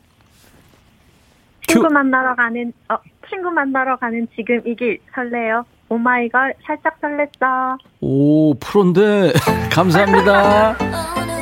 [1.67, 1.93] 친구 큐.
[1.95, 2.97] 만나러 가는, 어,
[3.31, 5.65] 친구 만나러 가는 지금 이 길 설레요.
[5.91, 7.79] 오마이걸, 살짝 설렜어.
[8.01, 9.33] 오, 프로인데.
[9.73, 10.77] 감사합니다.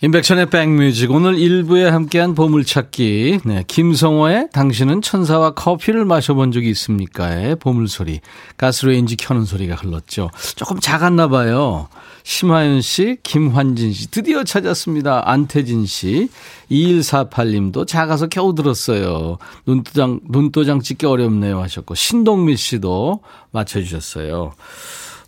[0.00, 0.06] 네.
[0.06, 1.10] 임백천의 백뮤직.
[1.10, 3.40] 오늘 1부에 함께한 보물찾기.
[3.44, 8.20] 네, 김성호의 당신은 천사와 커피를 마셔본 적이 있습니까의 보물소리.
[8.56, 10.30] 가스레인지 켜는 소리가 흘렀죠.
[10.54, 11.88] 조금 작았나 봐요.
[12.22, 15.28] 심하윤 씨 김환진 씨 드디어 찾았습니다.
[15.28, 16.28] 안태진 씨.
[16.70, 19.38] 2148님도 작아서 겨우 들었어요.
[19.66, 24.52] 눈도장 눈도장 찍기 어렵네요 하셨고 신동미 씨도 맞춰주셨어요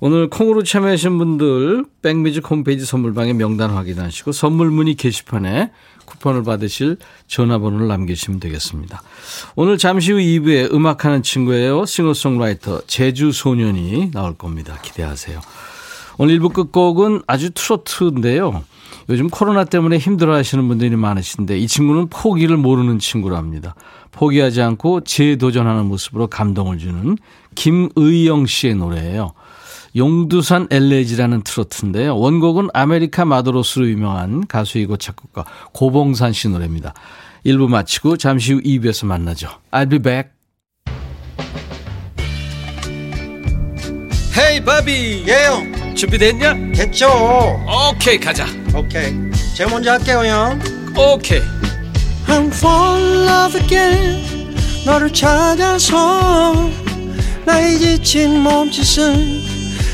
[0.02, 5.70] 오늘 콩으로 참여하신 분들 백뮤직 홈페이지 선물방에 명단 확인하시고 선물 문의 게시판에
[6.06, 9.02] 쿠폰을 받으실 전화번호를 남기시면 되겠습니다.
[9.56, 11.84] 오늘 잠시 후 2부에 음악하는 친구예요.
[11.84, 14.78] 싱어송라이터 제주 소년이 나올 겁니다.
[14.80, 15.38] 기대하세요.
[16.16, 18.64] 오늘 1부 끝곡은 아주 트로트인데요.
[19.10, 23.74] 요즘 코로나 때문에 힘들어 하시는 분들이 많으신데 이 친구는 포기를 모르는 친구랍니다.
[24.12, 27.18] 포기하지 않고 재도전하는 모습으로 감동을 주는
[27.54, 29.32] 김의영 씨의 노래예요.
[29.96, 32.16] 용두산 엘레지라는 트로트인데요.
[32.16, 36.94] 원곡은 아메리카 마도로스로 유명한 가수이고 작곡가 고봉산 씨 노래입니다.
[37.44, 39.48] 1부 마치고 잠시 후 2부에서 만나죠.
[39.70, 40.30] I'll be back.
[44.38, 46.72] 헤이 바비 예영 준비됐냐?
[46.72, 47.08] 됐죠
[47.90, 49.12] 오케이 가자 오케이
[49.54, 50.60] 제가 먼저 할게요 형
[50.96, 51.42] 오케이
[52.26, 54.54] I'm fall in love again
[54.86, 56.70] 너를 찾아서
[57.44, 59.59] 나의 지친 몸짓은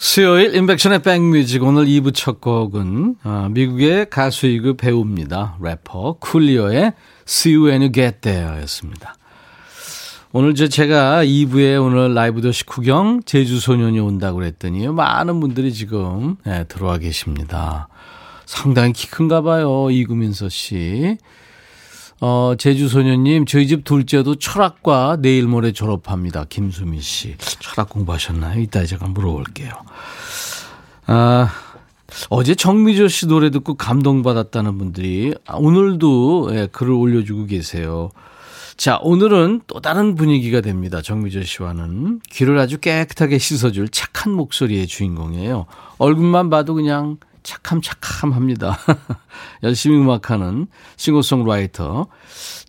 [0.00, 5.58] 수요일 임백천의 백뮤직 오늘 2부 첫 곡은 어, 미국의 가수이고 배우입니다.
[5.60, 6.92] 래퍼 쿨리오의
[7.26, 9.16] See You When You Get There 였습니다.
[10.30, 16.36] 오늘 저 제가 2부에 오늘 라이브 도시 구경 제주 소년이 온다고 그랬더니 많은 분들이 지금
[16.46, 17.88] 네, 들어와 계십니다.
[18.46, 19.90] 상당히 키 큰가 봐요.
[19.90, 21.18] 이구민서 씨.
[22.20, 26.44] 어, 제주소년님, 저희 집 둘째도 철학과 내일 모레 졸업합니다.
[26.48, 27.36] 김수미 씨.
[27.38, 28.60] 철학 공부하셨나요?
[28.60, 29.70] 이따 제가 물어볼게요.
[31.06, 31.48] 아,
[32.28, 38.10] 어제 정미조 씨 노래 듣고 감동받았다는 분들이 오늘도 예, 글을 올려주고 계세요.
[38.76, 41.02] 자, 오늘은 또 다른 분위기가 됩니다.
[41.02, 42.20] 정미조 씨와는.
[42.30, 45.66] 귀를 아주 깨끗하게 씻어줄 착한 목소리의 주인공이에요.
[45.98, 48.78] 얼굴만 봐도 그냥 착함착함합니다.
[49.62, 52.08] 열심히 음악하는 싱어송라이터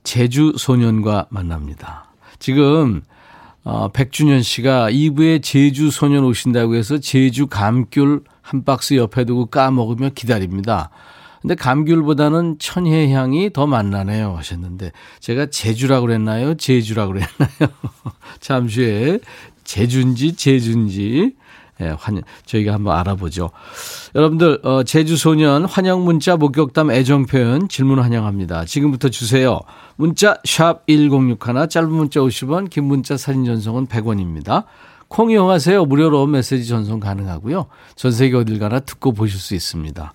[0.03, 2.05] 제주 소년과 만납니다.
[2.39, 3.01] 지금
[3.65, 10.11] 어, 백준현 씨가 2부에 제주 소년 오신다고 해서 제주 감귤 한 박스 옆에 두고 까먹으며
[10.15, 10.89] 기다립니다.
[11.41, 16.55] 근데 감귤보다는 천혜 향이 더 만나네요 하셨는데 제가 제주라고 그랬나요?
[16.55, 17.69] 제주라고 그랬나요?
[18.39, 19.19] 잠시 후에
[19.63, 21.35] 제주인지 제주인지
[21.81, 23.51] 예, 환영, 저희가 한번 알아보죠.
[24.15, 28.65] 여러분들, 어, 제주소년 환영 문자 목격담 애정 표현 질문 환영합니다.
[28.65, 29.59] 지금부터 주세요.
[29.95, 34.65] 문자, 샵 1061, 짧은 문자 50원, 긴 문자 사진 전송은 100원입니다.
[35.07, 35.85] 콩 이용하세요.
[35.85, 37.65] 무료로 메시지 전송 가능하고요.
[37.95, 40.13] 전 세계 어딜 가나 듣고 보실 수 있습니다.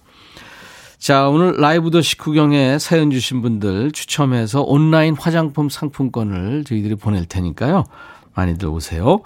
[0.98, 7.84] 자, 오늘 라이브 더시 구경에 사연 주신 분들 추첨해서 온라인 화장품 상품권을 저희들이 보낼 테니까요.
[8.34, 9.20] 많이들 오세요.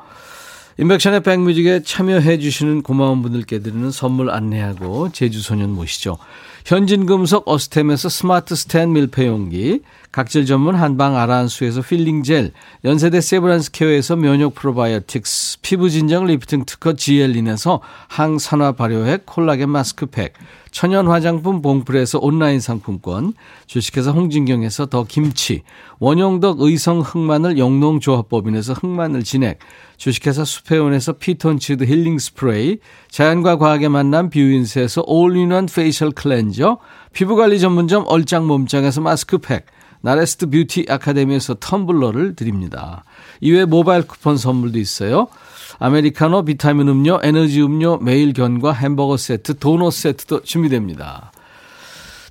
[0.81, 6.19] 인백션의 백뮤직에 참여해 주시는 고마운 분들께 드리는 선물 안내하고 제주소년 모시죠.
[6.67, 9.81] 현진금속 어스템에서 스마트 스탠 밀폐용기,
[10.13, 12.53] 각질 전문 한방 아라한수에서 필링 젤,
[12.85, 20.35] 연세대 세브란스 케어에서 면역 프로바이오틱스, 피부 진정 리프팅 특허 지엘린에서 항산화 발효액 콜라겐 마스크팩,
[20.71, 23.35] 천연 화장품 봉프에서 온라인 상품권,
[23.67, 25.63] 주식회사 홍진경에서 더 김치,
[25.99, 29.59] 원용덕 의성 흑마늘 영농조합법인에서 흑마늘 진액,
[29.97, 32.79] 주식회사 수페온에서 피톤치드 힐링 스프레이,
[33.11, 36.79] 자연과 과학의 만남 뷰인스에서 all-in-one facial cleanser,
[37.13, 39.67] 피부관리 전문점 얼짱 몸짱에서 마스크팩,
[40.01, 43.05] 나레스트 뷰티 아카데미에서 텀블러를 드립니다.
[43.41, 45.29] 이외에 모바일 쿠폰 선물도 있어요.
[45.79, 51.33] 아메리카노, 비타민 음료, 에너지 음료, 매일 견과 햄버거 세트, 도넛 세트도 준비됩니다.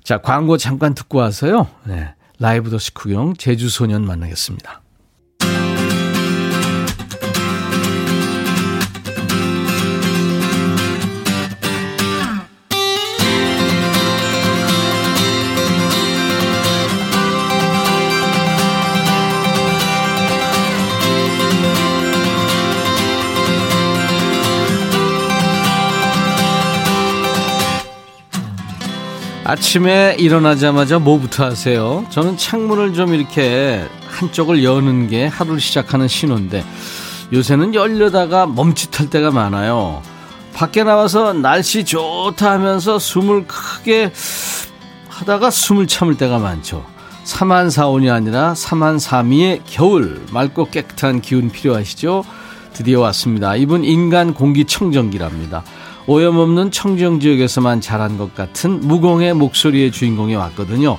[0.02, 1.66] 자, 광고 잠깐 듣고 와서요.
[1.84, 4.82] 네, 라이브 도시 구경 제주소년 만나겠습니다.
[29.48, 32.04] 아침에 일어나자마자 뭐부터 하세요?
[32.10, 36.62] 저는 창문을 좀 이렇게 한쪽을 여는 게 하루를 시작하는 신호인데
[37.32, 40.02] 요새는 열려다가 멈칫할 때가 많아요.
[40.52, 44.12] 밖에 나와서 날씨 좋다 하면서 숨을 크게
[45.08, 46.84] 하다가 숨을 참을 때가 많죠.
[47.24, 52.22] 사만사온이 아니라 사만사미의 겨울 맑고 깨끗한 기운 필요하시죠?
[52.74, 53.56] 드디어 왔습니다.
[53.56, 55.64] 이분 인간 공기청정기랍니다.
[56.10, 60.96] 오염 없는 청정 지역에서만 자란 것 같은 무공의 목소리의 주인공이 왔거든요.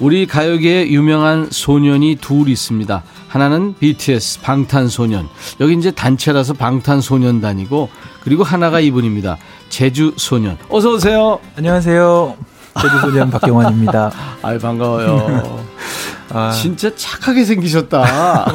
[0.00, 3.02] 우리 가요계에 유명한 소년이 둘 있습니다.
[3.28, 5.28] 하나는 BTS 방탄소년.
[5.60, 7.90] 여기 이제 단체라서 방탄소년단이고
[8.22, 9.36] 그리고 하나가 이분입니다.
[9.68, 10.56] 제주소년.
[10.70, 11.38] 어서 오세요.
[11.58, 12.34] 안녕하세요.
[12.80, 14.10] 제주소년 박경환입니다.
[14.40, 15.66] 아유 반가워요.
[16.32, 16.50] 아.
[16.50, 18.46] 진짜 착하게 생기셨다.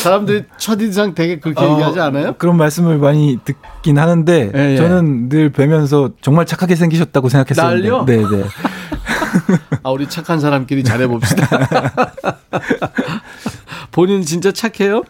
[0.03, 2.33] 사람들이 첫인상 되게 그렇게 어, 얘기하지 않아요?
[2.37, 4.77] 그런 말씀을 많이 듣긴 하는데 예, 예.
[4.77, 7.81] 저는 늘 뵈면서 정말 착하게 생기셨다고 생각했었는데.
[7.89, 8.05] 날요?
[8.05, 8.43] 네, 네.
[9.83, 11.47] 아, 우리 착한 사람끼리 잘해봅시다.
[13.91, 15.03] 본인 진짜 착해요?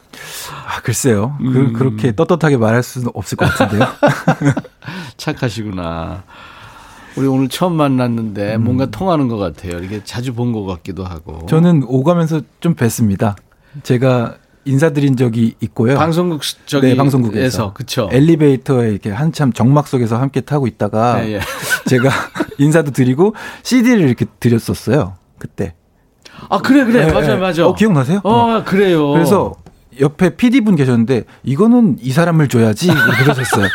[0.68, 1.36] 아, 글쎄요.
[1.42, 1.52] 음.
[1.54, 3.88] 그, 그렇게 떳떳하게 말할 수는 없을 것 같은데요.
[5.18, 6.24] 착하시구나.
[7.18, 9.80] 우리 오늘 처음 만났는데 뭔가 통하는 것 같아요.
[9.80, 11.46] 이렇게 자주 본 것 같기도 하고.
[11.48, 13.36] 저는 오가면서 좀 뵀습니다.
[13.84, 14.36] 제가
[14.68, 15.98] 인사드린 적이 있고요.
[15.98, 18.10] 방송국 저기 네, 방송국에서 그쵸.
[18.12, 21.40] 엘리베이터에 이렇게 한참 정막 속에서 함께 타고 있다가 예, 예.
[21.88, 22.10] 제가
[22.60, 25.16] 인사도 드리고 CD를 이렇게 드렸었어요.
[25.40, 25.74] 그때.
[26.50, 27.38] 아 그래 그래 예, 맞아 예.
[27.38, 27.66] 맞아.
[27.68, 28.22] 어, 기억나세요?
[28.24, 29.12] 어 그래요.
[29.12, 29.54] 그래서
[30.00, 33.68] 옆에 PD 분 계셨는데 이거는 이 사람을 줘야지 그러셨어요.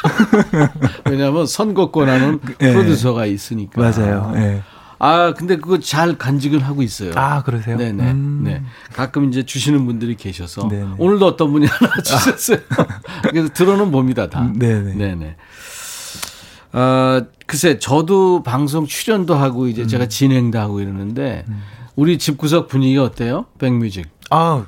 [1.11, 2.73] 왜냐하면 선거권하는 예.
[2.73, 3.81] 프로듀서가 있으니까.
[3.81, 4.33] 맞아요.
[4.37, 4.63] 예.
[5.05, 7.11] 아 근데 그거 잘 간직을 하고 있어요.
[7.17, 7.77] 아 그러세요?
[7.77, 8.11] 네네.
[8.13, 8.43] 음.
[8.45, 8.63] 네.
[8.95, 10.95] 가끔 이제 주시는 분들이 계셔서 네네.
[10.97, 12.59] 오늘도 어떤 분이 하나 주셨어요.
[13.29, 14.43] 그래서 들어는 봅니다 다.
[14.43, 14.95] 음, 네네.
[14.95, 15.37] 네네.
[16.75, 19.69] 어, 글쎄 저도 방송 출연도 하고 음.
[19.71, 21.47] 이제 제가 진행도 하고 이러는데
[21.97, 23.47] 우리 집구석 분위기 어때요?
[23.59, 24.07] 백뮤직.
[24.31, 24.67] 아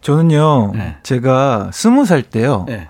[0.00, 0.72] 저는요.
[0.74, 0.96] 네.
[1.04, 2.64] 제가 스무 살 때요.
[2.66, 2.88] 네.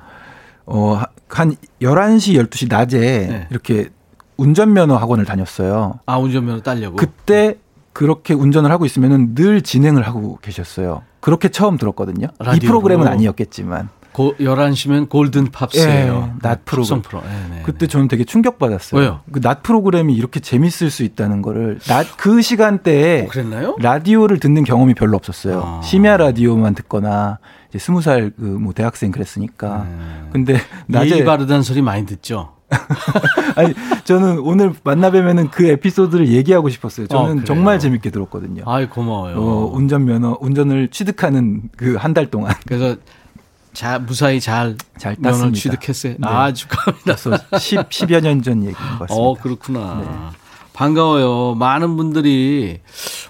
[0.64, 3.46] 어, 한 11시, 12시 낮에 네.
[3.50, 3.90] 이렇게
[4.36, 6.00] 운전면허 학원을 다녔어요.
[6.06, 6.96] 아 운전면허 따려고.
[6.96, 7.56] 그때
[7.92, 11.02] 그렇게 운전을 하고 있으면 늘 진행을 하고 계셨어요.
[11.20, 12.28] 그렇게 처음 들었거든요.
[12.40, 12.66] 이 라디오로.
[12.66, 13.88] 프로그램은 아니었겠지만.
[14.12, 16.32] 고, 11시면 골든 팝스예요.
[16.36, 17.02] 예, 낮 프로그램.
[17.02, 17.20] 프로.
[17.20, 18.98] 네, 네, 그때 저는 되게 충격받았어요.
[18.98, 19.20] 왜요?
[19.30, 23.26] 그낮 프로그램이 이렇게 재밌을 수 있다는 거를 낮 그 시간대에 네.
[23.26, 23.76] 그랬나요?
[23.78, 25.62] 라디오를 듣는 경험이 별로 없었어요.
[25.62, 25.80] 아.
[25.82, 29.84] 심야 라디오만 듣거나 이제 스무 살그뭐 대학생 그랬으니까.
[29.86, 30.28] 네.
[30.32, 32.52] 근데 낮에 바르다는 소리 많이 듣죠.
[33.56, 33.74] 아니
[34.04, 37.04] 저는 오늘 만나 뵈면은 그 에피소드를 얘기하고 싶었어요.
[37.06, 37.44] 어, 저는 그래요?
[37.44, 38.62] 정말 재밌게 들었거든요.
[38.66, 39.36] 아이 고마워요.
[39.36, 42.96] 어, 운전면허 운전을 취득하는 그 한 달 동안 그래서
[43.72, 45.58] 자 무사히 잘, 잘 땄습니다.
[45.58, 46.14] 취득했어요.
[46.18, 46.26] 네.
[46.26, 47.14] 아 축하합니다.
[47.16, 49.14] 그래서 10, 10여 년 전 얘기인 것 같습니다.
[49.14, 50.32] 어 그렇구나.
[50.72, 51.54] 반가워요.
[51.54, 52.80] 많은 분들이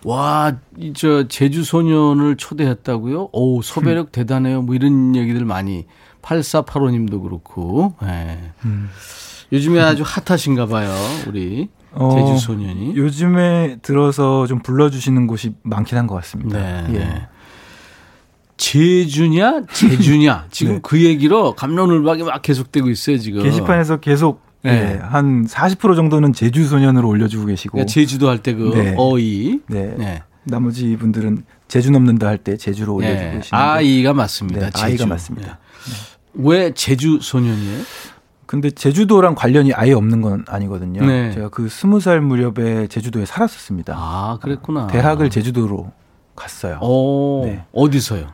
[0.04, 0.52] 와
[0.94, 3.30] 저 제주 소년을 초대했다고요.
[3.32, 4.62] 오 소배력 대단해요.
[4.62, 5.86] 뭐 이런 얘기들 많이
[6.26, 7.94] 8485님도 그렇고.
[8.04, 8.38] 예.
[8.64, 8.88] 음.
[9.52, 10.92] 요즘에 아주 핫하신가 봐요.
[11.28, 12.96] 우리 어, 제주 소년이.
[12.96, 16.58] 요즘에 들어서 좀 불러주시는 곳이 많긴 한 것 같습니다.
[16.58, 16.84] 네.
[16.94, 16.98] 예.
[16.98, 17.26] 네.
[18.56, 20.80] 제주냐 제주냐 지금 네.
[20.82, 23.42] 그 얘기로 감론을박이 막 계속되고 있어요 지금.
[23.42, 24.98] 게시판에서 계속 네.
[24.98, 28.94] 예, 한40% 정도는 제주 소년으로 올려주고 계시고 그러니까 제주도 할 때그 네.
[28.96, 29.60] 어이.
[29.68, 29.94] 네.
[29.96, 30.22] 네.
[30.44, 33.24] 나머지 분들은 제주 넘는다 할 때 제주로 올려주고 네.
[33.38, 34.60] 계시는데 아이가 맞습니다.
[34.60, 34.84] 네, 제주.
[34.84, 35.58] 아이가 맞습니다.
[36.36, 36.48] 네.
[36.48, 37.82] 왜 제주 소년이에요?
[38.46, 41.04] 근데 제주도랑 관련이 아예 없는 건 아니거든요.
[41.04, 41.32] 네.
[41.32, 43.94] 제가 그 스무 살 무렵에 제주도에 살았었습니다.
[43.96, 44.86] 아, 그랬구나.
[44.86, 45.90] 대학을 제주도로
[46.36, 46.78] 갔어요.
[46.80, 47.64] 어, 네.
[47.72, 48.28] 어디서요?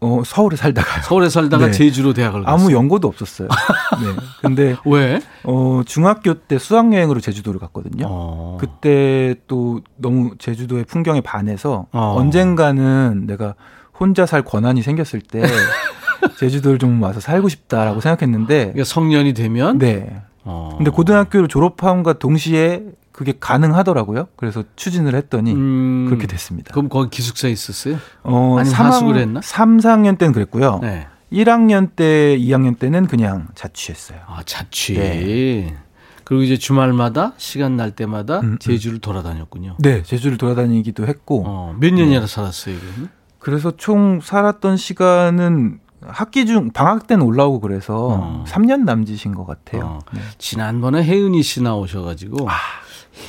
[0.00, 1.02] 어, 서울에 살다가요.
[1.02, 1.72] 서울에 살다가 네.
[1.72, 2.54] 제주로 대학을 갔어요.
[2.54, 3.48] 아무 연고도 없었어요.
[4.02, 4.22] 네.
[4.42, 5.20] 근데 왜?
[5.44, 8.06] 어, 중학교 때 수학 여행으로 제주도를 갔거든요.
[8.08, 8.58] 어.
[8.60, 12.14] 그때 또 너무 제주도의 풍경에 반해서 어.
[12.18, 13.54] 언젠가는 내가
[13.98, 15.40] 혼자 살 권한이 생겼을 때
[16.38, 20.22] 제주도를 좀 와서 살고 싶다라고 생각했는데 그러니까 성년이 되면 네.
[20.44, 20.74] 어.
[20.76, 24.28] 근데 고등학교를 졸업함과 동시에 그게 가능하더라고요.
[24.36, 26.72] 그래서 추진을 했더니 음, 그렇게 됐습니다.
[26.72, 27.96] 그럼 거기 기숙사에 있었어요?
[28.22, 29.40] 어, 3학, 하숙을 했나?
[29.42, 30.80] 3, 4학년 때는 그랬고요.
[30.82, 31.06] 네.
[31.32, 34.20] 1학년 때, 2학년 때는 그냥 자취했어요.
[34.26, 34.94] 아, 자취.
[34.94, 35.76] 네.
[36.24, 38.58] 그리고 이제 주말마다 시간 날 때마다 음, 음.
[38.58, 39.76] 제주를 돌아다녔군요.
[39.78, 43.10] 네, 제주를 돌아다니기도 했고 어, 몇 년이나 살았어요, 그러면?
[43.38, 48.44] 그래서 총 살았던 시간은 학기 중 방학 때는 올라오고 그래서 어.
[48.46, 49.84] 3년 남짓인 것 같아요.
[49.84, 49.98] 어.
[50.12, 50.20] 네.
[50.38, 52.54] 지난번에 혜은이 씨 나오셔가지고 아.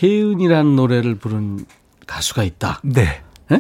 [0.02, 1.66] 혜은이라는 노래를 부른
[2.06, 2.82] 가수가 있다.
[2.84, 3.24] 네.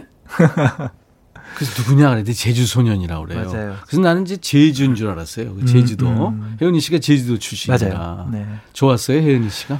[1.55, 3.49] 그래서 누구냐 그랬더니 제주 소년이라고 그래요.
[3.49, 3.75] 맞아요.
[3.87, 5.55] 그래서 나는 이제 제주인 줄 알았어요.
[5.55, 6.07] 그 제주도.
[6.07, 6.55] 음.
[6.61, 7.97] 혜은이 씨가 제주도 출신이라.
[7.97, 8.29] 맞아요.
[8.31, 8.45] 네.
[8.73, 9.79] 좋았어요, 혜은이 씨가?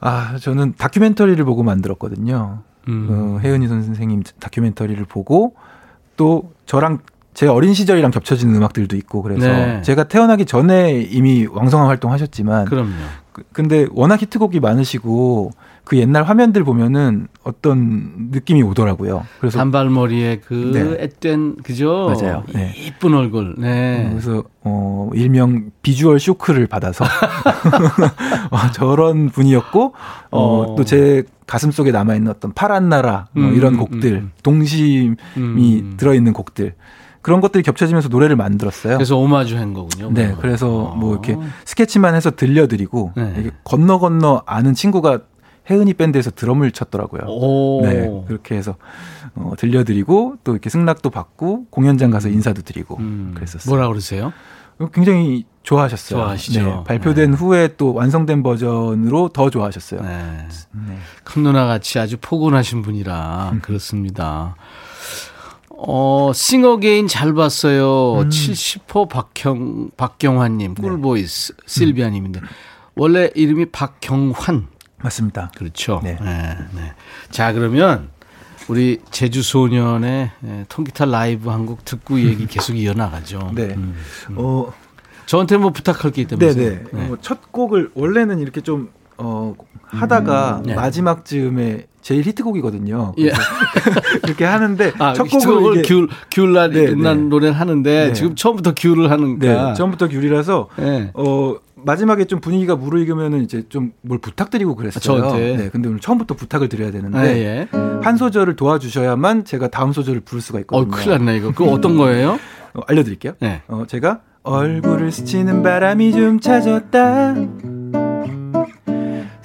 [0.00, 2.62] 아, 저는 다큐멘터리를 보고 만들었거든요.
[2.88, 3.08] 음.
[3.10, 5.54] 어, 혜은이 선생님 다큐멘터리를 보고
[6.16, 6.98] 또 저랑
[7.36, 9.82] 제 어린 시절이랑 겹쳐지는 음악들도 있고 그래서 네.
[9.82, 12.88] 제가 태어나기 전에 이미 왕성한 활동하셨지만 그럼요.
[13.32, 15.50] 그- 근데 워낙 히트곡이 많으시고
[15.84, 19.26] 그 옛날 화면들 보면은 어떤 느낌이 오더라고요.
[19.38, 21.02] 그래서 단발머리에 그 네.
[21.02, 22.10] 앳된 그죠?
[22.18, 22.42] 맞아요.
[22.54, 22.72] 네.
[22.74, 23.54] 이쁜 얼굴.
[23.58, 24.06] 네.
[24.10, 27.04] 그래서 어 일명 비주얼 쇼크를 받아서
[28.50, 29.92] 와, 저런 분이었고
[30.30, 30.40] 어.
[30.40, 34.32] 어, 또제 가슴 속에 남아 있는 어떤 파란 나라 뭐 음, 이런 음, 곡들 음.
[34.42, 35.94] 동심이 음.
[35.98, 36.72] 들어 있는 곡들
[37.26, 38.98] 그런 것들이 겹쳐지면서 노래를 만들었어요.
[38.98, 40.10] 그래서 오마주 한 거군요.
[40.10, 40.38] 네, 그러면.
[40.38, 40.94] 그래서 어.
[40.94, 43.32] 뭐 이렇게 스케치만 해서 들려드리고 네.
[43.34, 45.22] 이렇게 건너 건너 아는 친구가
[45.68, 47.22] 혜은이 밴드에서 드럼을 쳤더라고요.
[47.26, 47.80] 오.
[47.82, 48.76] 네, 그렇게 해서
[49.34, 53.74] 어, 들려드리고 또 이렇게 승낙도 받고 공연장 가서 인사도 드리고 음, 그랬었어요.
[53.74, 54.32] 뭐라 그러세요?
[54.92, 56.20] 굉장히 좋아하셨어요.
[56.20, 56.60] 좋아하시죠.
[56.62, 60.00] 네, 발표된 후에 또 완성된 버전으로 더 좋아하셨어요.
[60.00, 60.46] 네.
[60.86, 60.96] 네.
[61.24, 64.54] 큰 누나 같이 아주 포근하신 분이라 그렇습니다.
[65.78, 68.20] 어, 싱어게인 잘 봤어요.
[68.20, 68.28] 음.
[68.28, 70.82] 70호 박경, 박경환님, 네.
[70.82, 72.40] 꿀voice, 실비아님인데.
[72.94, 74.68] 원래 이름이 박경환.
[75.02, 75.50] 맞습니다.
[75.56, 76.00] 그렇죠.
[76.02, 76.16] 네.
[76.20, 76.56] 네.
[76.74, 76.92] 네.
[77.30, 78.08] 자, 그러면
[78.68, 83.50] 우리 제주 소년의 예, 통기타 라이브 한 곡 듣고 이 얘기 계속 이어나가죠.
[83.54, 83.74] 네.
[83.76, 83.94] 음.
[84.36, 84.72] 어,
[85.26, 86.84] 저한테 뭐 부탁할 게 있다면서요?
[86.90, 87.10] 네네.
[87.10, 90.74] 어, 첫 곡을 원래는 이렇게 좀 어, 하다가 네.
[90.74, 93.14] 마지막 즈음에 제일 히트곡이거든요.
[93.18, 93.32] 예.
[94.22, 97.28] 그렇게 하는데 아, 첫 곡을 기울, 기울날 네, 난 네.
[97.28, 98.12] 노래를 하는데 네.
[98.12, 99.70] 지금 처음부터 기울을 하는가.
[99.70, 101.10] 네, 처음부터 귤이라서 네.
[101.14, 105.00] 어 마지막에 좀 분위기가 무르익으면은 이제 좀 뭘 부탁드리고 그랬어요.
[105.00, 105.56] 저한테?
[105.56, 107.68] 네, 근데 오늘 처음부터 부탁을 드려야 되는데 네, 예.
[108.04, 110.92] 한 소절을 도와주셔야만 제가 다음 소절을 부를 수가 어, 있거든요.
[110.92, 111.48] 큰일 났네, 이거.
[111.50, 112.38] 그거 어떤 거예요?
[112.74, 113.32] 어, 알려드릴게요.
[113.40, 113.62] 네.
[113.66, 117.34] 어, 제가 얼굴을 스치는 바람이 좀 찾았다.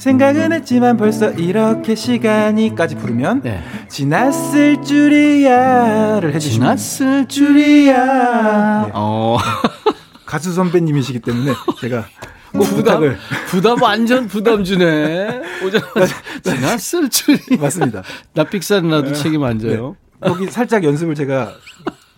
[0.02, 3.64] 생각은 했지만 벌써 이렇게 시간이까지 부르면 네.
[3.88, 8.86] 지났을 줄이야를 해주시면 지났을 줄이야.
[8.88, 8.92] 네.
[8.96, 9.38] 어.
[10.26, 12.06] 가수 선배님이시기 때문에 제가
[12.52, 15.44] 꼭 부담, 부탁을 부담 완전 부담 주네.
[15.64, 17.40] 오자마자 지났을 줄이.
[17.60, 18.02] 맞습니다.
[18.34, 19.96] 나 삑사리 나도 책임 안 져요.
[20.20, 21.54] 거기 살짝 연습을 제가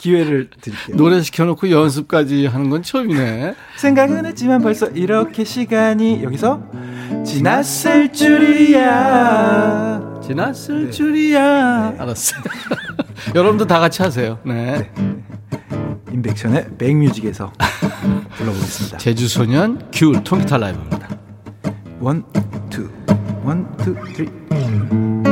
[0.04, 0.98] 기회를 드릴게요.
[0.98, 3.56] 노래 시켜놓고 연습까지 하는 건 처음이네.
[3.78, 6.62] 생각은 했지만 벌써 이렇게 시간이 여기서
[7.26, 9.40] 지났을 줄이야.
[10.22, 10.92] 지났을 네.
[10.92, 11.96] 줄이야.
[11.98, 12.42] 알았어요.
[13.34, 14.40] 여러분도 다 같이 하세요.
[14.44, 14.92] 네.
[16.12, 17.54] 인백션의 백뮤직에서
[18.36, 18.98] 불러보겠습니다.
[18.98, 21.08] 제주소년 귤 통기타 라이브입니다.
[22.02, 22.26] 원,
[22.70, 22.90] 투,
[23.46, 25.23] 원, 투, 쓰리.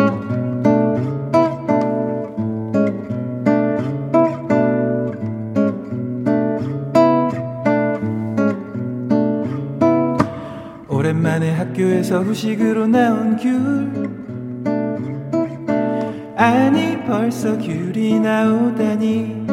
[11.82, 13.92] 학교에서 후식으로 나온 귤.
[16.38, 19.48] 아니 벌써 귤이 나오다니.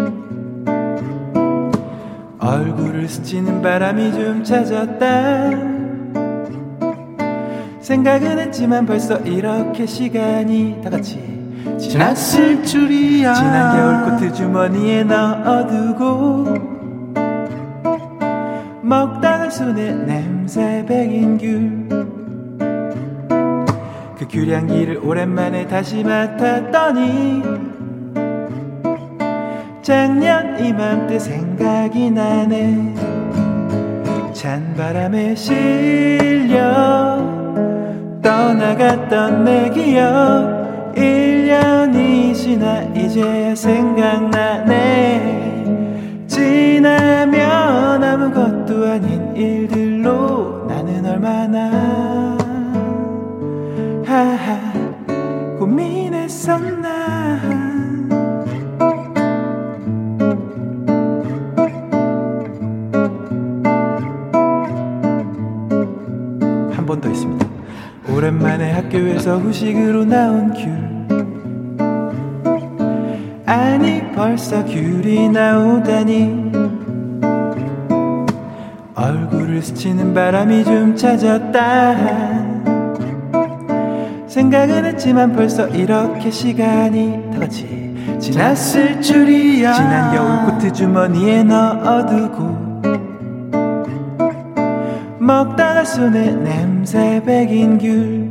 [2.38, 5.50] 얼굴을 스치는 바람이 좀 찾았다.
[7.80, 11.18] 생각은 했지만 벌써 이렇게 시간이 다 같이
[11.78, 13.32] 지났을 줄이야.
[13.34, 16.78] 지난 겨울 코트 주머니에 넣어두고
[18.82, 22.07] 먹다가 손에 냄새 배긴 귤
[24.18, 27.40] 그 귤향기를 오랜만에 다시 맡았더니
[29.80, 32.94] 작년 이맘때 생각이 나네.
[34.32, 36.58] 찬바람에 실려
[38.20, 45.36] 떠나갔던 내 기억 1년이 지나 이제 생각나네.
[46.26, 52.37] 지나면 아무것도 아닌 일들로 나는 얼마나
[55.58, 56.88] 고민했었나?
[66.72, 67.46] 한 번 더 있습니다.
[68.12, 70.88] 오랜만에 학교에서 후식으로 나온 귤.
[73.46, 76.52] 아니 벌써 귤이 나오다니.
[78.94, 82.47] 얼굴을 스치는 바람이 좀 찾았다
[84.38, 87.66] 생각은 했지만 벌써 이렇게 시간이 다 같이
[88.20, 89.72] 지났을 줄이야.
[89.72, 92.68] 지난 겨울 코트 주머니에 넣어두고
[95.18, 98.30] 먹다가 손에 냄새 배긴 귤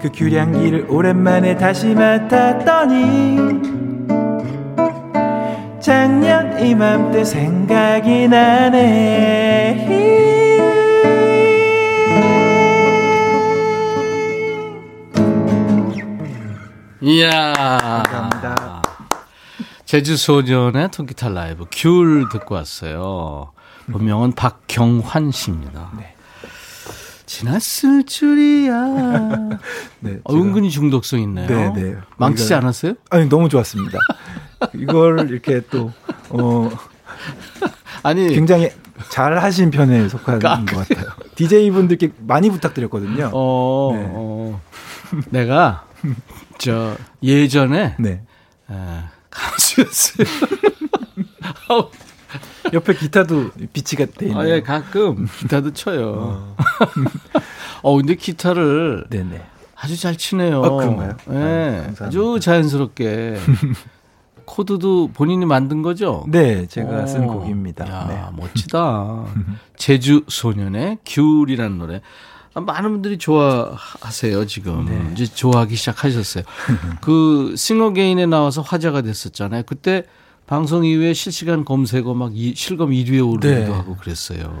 [0.00, 3.36] 그 귤향기를 오랜만에 다시 맡았더니
[5.78, 10.31] 작년 이맘때 생각이 나네
[17.02, 17.52] 이야.
[18.06, 18.82] 감사합니다.
[19.84, 23.50] 제주 소년의 통기타 라이브 귤 듣고 왔어요.
[23.90, 25.90] 본명은 박경환 씨입니다.
[25.98, 26.14] 네.
[27.26, 28.72] 지났을 줄이야.
[29.98, 31.48] 네, 어, 은근히 중독성 있네요.
[31.48, 31.96] 네, 네.
[32.18, 32.94] 망치지 않았어요?
[33.10, 33.98] 아니 너무 좋았습니다.
[34.74, 35.92] 이걸 이렇게 또
[36.28, 36.70] 어,
[38.04, 38.70] 아니 굉장히
[39.10, 41.06] 잘 하신 편에 속한 아, 것 같아요.
[41.34, 43.30] DJ 분들께 많이 부탁드렸거든요.
[43.32, 44.06] 어, 네.
[44.08, 44.60] 어,
[45.30, 45.86] 내가
[46.58, 48.22] 저 예전에 네.
[48.70, 48.74] 에,
[49.30, 50.26] 가수였어요.
[52.72, 54.40] 옆에 기타도 비치가 돼 있네요.
[54.40, 56.54] 아, 예, 가끔 기타도 쳐요.
[57.82, 59.42] 어, 근데 기타를 네네.
[59.76, 60.62] 아주 잘 치네요.
[60.62, 61.16] 아, 그런가요?
[61.30, 61.34] 예.
[61.34, 62.06] 아, 감사합니다.
[62.06, 63.36] 아주 자연스럽게.
[64.44, 66.24] 코드도 본인이 만든 거죠?
[66.28, 67.88] 네, 제가 쓴 오, 곡입니다.
[67.88, 68.36] 야, 네.
[68.42, 69.24] 멋지다.
[69.76, 72.00] 제주 소년의 귤이라는 노래.
[72.54, 74.84] 아, 많은 분들이 좋아하세요, 지금.
[74.84, 75.10] 네.
[75.12, 76.44] 이제 좋아하기 시작하셨어요.
[77.00, 79.62] 그 싱어게인에 나와서 화제가 됐었잖아요.
[79.66, 80.04] 그때
[80.46, 83.64] 방송 이후에 실시간 검색어 막 이, 실검 1위에 오르기도 네.
[83.70, 84.58] 하고 그랬어요.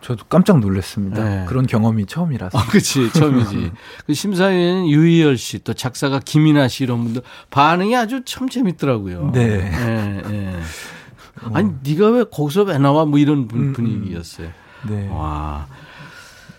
[0.00, 1.22] 저도 깜짝 놀랐습니다.
[1.22, 1.44] 네.
[1.46, 2.58] 그런 경험이 처음이라서.
[2.58, 3.12] 아, 그치.
[3.12, 3.70] 처음이지.
[4.06, 9.32] 그 심사위원은 유희열 씨, 또 작사가 김이나 씨 이런 분들 반응이 아주 참 재밌더라고요.
[9.34, 9.70] 네.
[9.70, 10.56] 예, 예.
[11.52, 13.04] 아니, 네가 왜 거기서 왜 나와?
[13.04, 14.48] 뭐 이런 분- 음, 분위기였어요.
[14.88, 15.08] 네.
[15.10, 15.66] 와.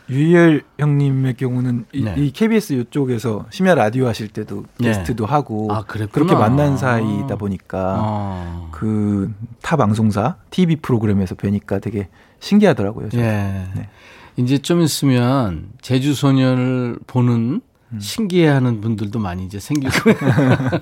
[0.10, 2.16] 유희열 형님의 경우는 이, 네.
[2.18, 4.88] 이 KBS 이쪽에서 심야 라디오 하실 때도 네.
[4.88, 5.84] 게스트도 하고 아.
[5.84, 8.70] 그렇게 만난 사이다 보니까 아.
[8.72, 12.08] 그타 방송사 TV 프로그램에서 뵈니까 되게
[12.40, 13.10] 신기하더라고요.
[13.10, 13.26] 저는.
[13.26, 13.80] 예.
[13.80, 13.90] 네.
[14.38, 17.62] 이제 좀 있으면 제주 소년을 보는 음.
[17.98, 19.60] 신기해하는 분들도 많이 이제
[19.90, 20.18] 거예요.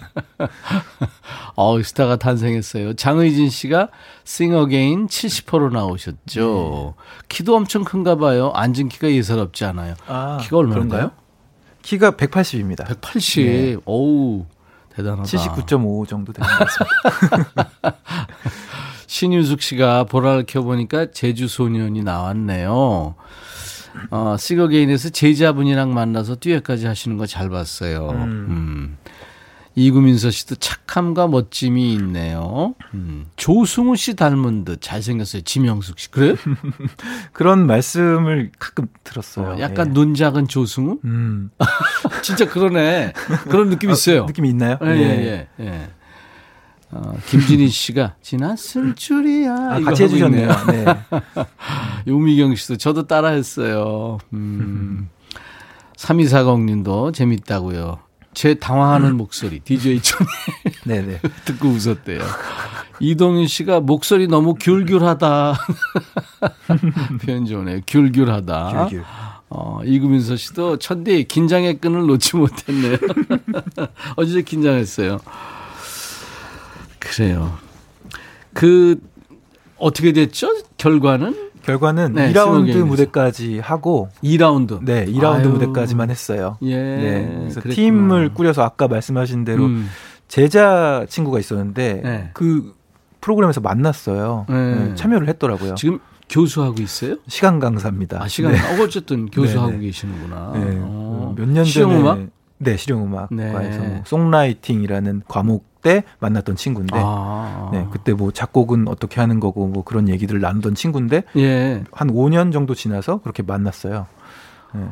[1.56, 2.96] 어, 스타가 탄생했어요.
[2.96, 3.90] 장의진 씨가
[4.26, 6.96] 싱어게인 70호로 나오셨죠.
[6.98, 7.04] 네.
[7.30, 8.52] 키도 엄청 큰가 봐요.
[8.54, 9.96] 앉은 키가 예사롭지 않아요.
[10.08, 10.38] 아,
[10.90, 10.98] 키가?
[10.98, 11.12] 돼요?
[11.82, 12.86] 키가 180입니다.
[12.86, 13.46] 180.
[13.46, 13.78] 네.
[13.86, 14.46] 어우,
[14.90, 15.24] 대단하다.
[15.24, 17.98] 79.5 정도 되는 것 같습니다.
[19.08, 23.16] 신유숙 씨가 보라를 켜보니까 제주 소년이 나왔네요.
[24.12, 28.10] 어, 싱어게인에서 제자분이랑 만나서 듀엣까지 하시는 거 잘 봤어요.
[28.12, 28.98] 음.
[29.76, 32.74] 이구민서 씨도 착함과 멋짐이 있네요.
[32.96, 33.26] 음.
[33.36, 35.44] 조승우 씨 닮은 듯 잘생겼어요.
[35.44, 36.10] 지명숙 씨.
[36.10, 36.36] 그래?
[37.32, 39.50] 그런 말씀을 가끔 들었어요.
[39.56, 39.94] 어, 약간 예.
[39.94, 40.98] 눈 작은 조승우?
[41.06, 41.52] 음.
[42.24, 43.14] 진짜 그러네.
[43.50, 44.26] 그런 느낌 있어요.
[44.26, 44.80] 느낌이 있나요?
[44.82, 45.64] 예, 예, 예.
[45.64, 45.90] 예.
[46.92, 49.54] 어, 김진희 씨가 지났을 줄이야.
[49.54, 50.48] 아, 같이 해주셨네요.
[50.72, 50.86] 네.
[52.08, 54.20] 용미경 씨도 저도 따라했어요.
[54.34, 55.10] 음.
[55.98, 58.00] 3240님도 재밌다고요.
[58.34, 60.30] 제 당황하는 목소리 DJ 천이
[60.86, 61.20] 네네.
[61.46, 62.22] 듣고 웃었대요.
[63.00, 65.56] 이동윤 씨가 목소리 너무 귤귤하다.
[67.24, 67.82] 표현 좋네요.
[67.88, 68.88] 귤귤하다.
[68.90, 69.04] 귤귤.
[69.50, 72.98] 어, 이구민서 씨도 천디 긴장의 끈을 놓지 못했네요.
[74.18, 75.20] 어제 긴장했어요.
[77.16, 77.54] 그래요.
[78.54, 79.00] 그
[79.78, 80.50] 어떻게 됐죠?
[80.78, 82.86] 결과는 결과는 네, 2라운드 스노게임에서.
[82.86, 84.80] 무대까지 하고 2라운드.
[84.84, 85.50] 네, 2라운드 아유.
[85.50, 86.58] 무대까지만 했어요.
[86.62, 86.76] 예.
[86.78, 87.36] 네.
[87.40, 87.76] 그래서 그랬구나.
[87.76, 89.90] 팀을 꾸려서 아까 말씀하신 대로 음.
[90.28, 92.30] 제자 친구가 있었는데 네.
[92.34, 92.74] 그
[93.22, 94.46] 프로그램에서 만났어요.
[94.50, 94.76] 네.
[94.76, 95.76] 네, 참여를 했더라고요.
[95.76, 96.00] 지금
[96.30, 97.16] 교수하고 있어요?
[97.28, 98.22] 시간 강사입니다.
[98.24, 98.54] 아, 시간.
[98.54, 98.60] 네.
[98.60, 99.86] 어, 어쨌든 교수하고 네, 네.
[99.88, 100.52] 계시는구나.
[100.56, 100.62] 네.
[100.82, 101.34] 어.
[101.38, 102.20] 몇년 전에 실용음악?
[102.60, 103.88] 네, 실용음악과에서 네.
[103.88, 107.70] 뭐 송라이팅이라는 과목 때 만났던 친구인데 아.
[107.72, 111.82] 네, 그때 뭐 작곡은 어떻게 하는 거고 뭐 그런 얘기들을 나누던 친구인데 예.
[111.94, 114.06] 한 5년 정도 지나서 그렇게 만났어요.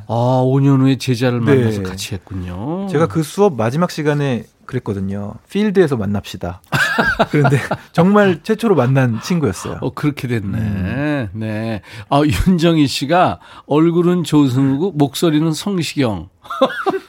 [0.07, 1.55] 아, 5년 후에 제자를 네.
[1.55, 2.87] 만나서 같이 했군요.
[2.89, 5.33] 제가 그 수업 마지막 시간에 그랬거든요.
[5.49, 6.61] 필드에서 만납시다.
[7.29, 7.59] 그런데
[7.91, 9.79] 정말 최초로 만난 친구였어요.
[9.81, 10.57] 어, 그렇게 됐네.
[10.57, 11.29] 음.
[11.33, 11.81] 네.
[12.09, 16.29] 아, 윤정희 씨가 얼굴은 조승우고 목소리는 성시경.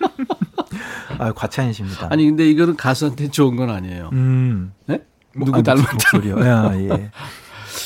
[1.19, 2.09] 아, 과찬이십니다.
[2.11, 4.11] 아니, 근데 이거는 가수한테 좋은 건 아니에요.
[4.13, 4.73] 음.
[4.87, 5.03] 네?
[5.35, 5.93] 뭐, 누구 아, 닮았다.
[5.93, 6.41] 목소리요?
[6.41, 7.11] 야, 예.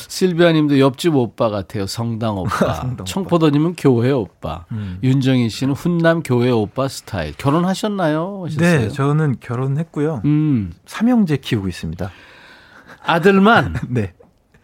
[0.09, 1.87] 실비아 님도 옆집 오빠 같아요.
[1.87, 2.75] 성당 오빠.
[2.75, 3.05] 성당.
[3.07, 4.67] 청포도님은 교회 오빠.
[4.73, 4.99] 음.
[5.03, 7.35] 윤정희 씨는 훈남 교회 오빠 스타일.
[7.37, 8.43] 결혼하셨나요?
[8.45, 8.79] 하셨어요?
[8.81, 10.23] 네, 저는 결혼했고요.
[10.25, 10.73] 음.
[10.87, 12.11] 삼형제 키우고 있습니다.
[13.03, 14.13] 아들만 네.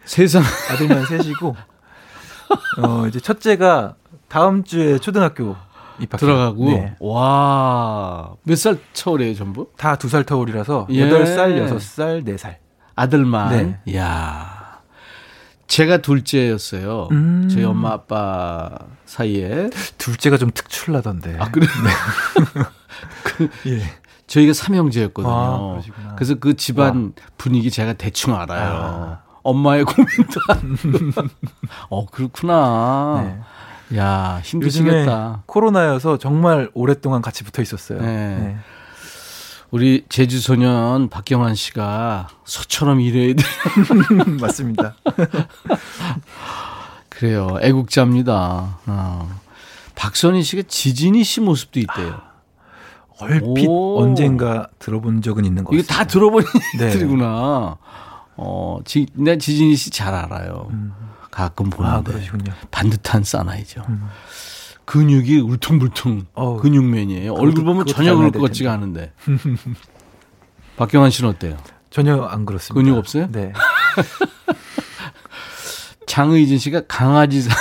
[0.04, 1.56] 세상 아들만 셋이고
[2.82, 3.96] 어, 이제 첫째가
[4.28, 5.56] 다음 주에 초등학교
[6.18, 6.96] 들어가고 네.
[7.00, 8.34] 와.
[8.44, 9.68] 몇살 차오래요, 전부?
[9.76, 11.08] 다 두 살 터울이라서 예.
[11.08, 12.56] 8살, 6살, 4살.
[12.94, 13.48] 아들만.
[13.50, 13.78] 네.
[13.92, 14.80] 이야.
[15.66, 17.08] 제가 둘째였어요.
[17.10, 17.48] 음.
[17.50, 18.70] 저희 엄마 아빠
[19.04, 19.68] 사이에.
[19.98, 21.36] 둘째가 좀 특출나던데.
[21.40, 21.66] 아, 그래?
[23.66, 23.82] 예.
[24.26, 25.32] 저희가 삼형제였거든요.
[25.32, 25.80] 아.
[26.16, 29.18] 그래서 그 집안 분위기 제가 대충 알아요.
[29.42, 30.40] 엄마의 고민도.
[30.48, 31.12] 안-
[31.90, 33.16] 어, 그렇구나.
[33.18, 33.40] 야, 네.
[33.92, 35.42] 요즘에 힘드시겠다.
[35.46, 38.00] 코로나여서 정말 오랫동안 같이 붙어 있었어요.
[38.00, 38.36] 네.
[38.38, 38.56] 네.
[39.70, 43.42] 우리 제주 소년 박경환 씨가 소처럼 일해야 돼.
[44.40, 44.94] 맞습니다.
[47.08, 47.58] 그래요.
[47.62, 48.78] 애국자입니다.
[48.86, 49.40] 어.
[49.94, 52.20] 박선희 씨가 지진이 씨 모습도 있대요.
[53.18, 54.02] 얼핏 오.
[54.02, 55.94] 언젠가 들어본 적은 있는 것 이거 같습니다.
[55.94, 56.44] 다 들어본
[56.78, 56.84] 네.
[56.86, 57.76] 얘기들이구나.
[58.38, 60.68] 어, 지, 내 지진이 씨 잘 알아요.
[61.36, 61.72] 가끔 음.
[61.74, 62.12] 아, 보는데.
[62.12, 62.52] 그러시군요.
[62.70, 63.82] 반듯한 사나이죠.
[63.90, 64.06] 음.
[64.86, 67.34] 근육이 울퉁불퉁 어우, 근육맨이에요.
[67.34, 69.12] 그것도- 얼굴 보면 전혀 그럴 될것 같지가 않은데.
[70.78, 71.56] 박경환 씨는 어때요?
[71.90, 72.74] 전혀 안 그렇습니다.
[72.82, 73.28] 근육 없어요?
[73.30, 73.52] 네.
[76.06, 77.56] 장의진 씨가 강아지상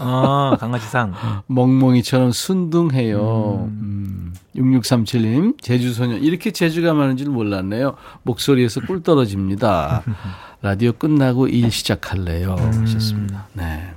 [0.00, 1.14] 아, 강아지상.
[1.46, 3.68] 멍멍이처럼 순둥해요.
[3.70, 4.34] 음.
[4.56, 6.22] 6637님, 제주소년.
[6.22, 7.94] 이렇게 제주가 많은 줄 몰랐네요.
[8.24, 10.02] 목소리에서 꿀 떨어집니다.
[10.62, 12.56] 라디오 끝나고 일 시작할래요.
[12.58, 13.46] 하셨습니다.
[13.54, 13.94] 네.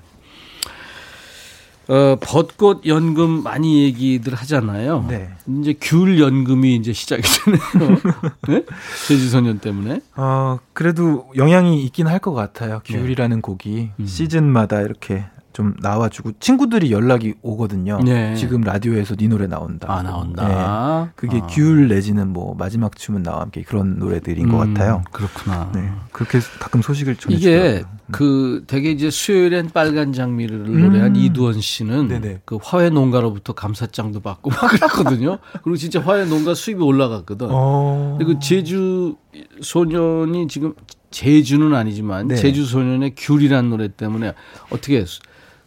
[1.89, 5.05] 어, 벚꽃 연금 많이 얘기들 하잖아요.
[5.09, 5.29] 네.
[5.59, 7.97] 이제 귤 연금이 이제 시작이 되네요.
[8.47, 8.63] 네?
[9.07, 9.99] 제주소년 때문에.
[10.15, 12.79] 어, 그래도 영향이 있긴 할 것 같아요.
[12.85, 14.05] 귤이라는 곡이 음.
[14.05, 17.99] 시즌마다 이렇게 좀 나와주고 친구들이 연락이 오거든요.
[18.03, 18.35] 네.
[18.35, 19.87] 지금 라디오에서 네 노래 나온다.
[19.89, 21.11] 아, 나온다.
[21.15, 21.47] 그게 아.
[21.47, 25.03] 귤 내지는 뭐 마지막 춤은 나와 함께 그런 노래들인 것 음, 같아요.
[25.11, 25.71] 그렇구나.
[25.73, 25.91] 네.
[26.11, 27.93] 그렇게 가끔 소식을 이게 전해주더라고요.
[28.11, 31.15] 그 되게 이제 수요일엔 빨간 장미를 노래한 음.
[31.15, 32.41] 이두원 씨는 네네.
[32.45, 35.37] 그 화훼 농가로부터 감사장도 받고 막 그랬거든요.
[35.63, 37.47] 그리고 진짜 화훼 농가 수입이 올라갔거든.
[37.51, 38.15] 어.
[38.17, 39.15] 그리고 제주
[39.61, 40.73] 소년이 지금
[41.11, 42.35] 제주는 아니지만 네.
[42.35, 44.33] 제주 소년의 귤이라는 노래 때문에
[44.71, 44.97] 어떻게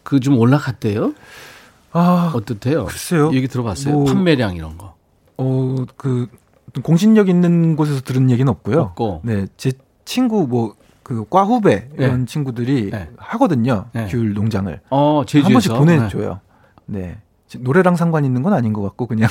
[0.06, 1.14] 그 좀 올라갔대요?
[1.92, 2.84] 아, 어떻대요?
[2.84, 3.32] 글쎄요.
[3.32, 3.92] 얘기 들어봤어요?
[3.92, 4.94] 뭐- 판매량 이런 거.
[5.36, 6.28] 어, 그
[6.82, 8.80] 공신력 있는 곳에서 들은 얘기는 없고요.
[8.80, 9.22] 없고.
[9.24, 9.72] 네, 제
[10.04, 13.08] 친구 뭐 그과 후배 이런 친구들이 네.
[13.16, 13.86] 하거든요.
[13.92, 14.06] 네.
[14.08, 16.40] 귤 농장을 어, 제주에서 한 번씩 보내줘요.
[16.86, 17.18] 네.
[17.58, 19.28] 노래랑 상관 있는 건 아닌 것 같고 그냥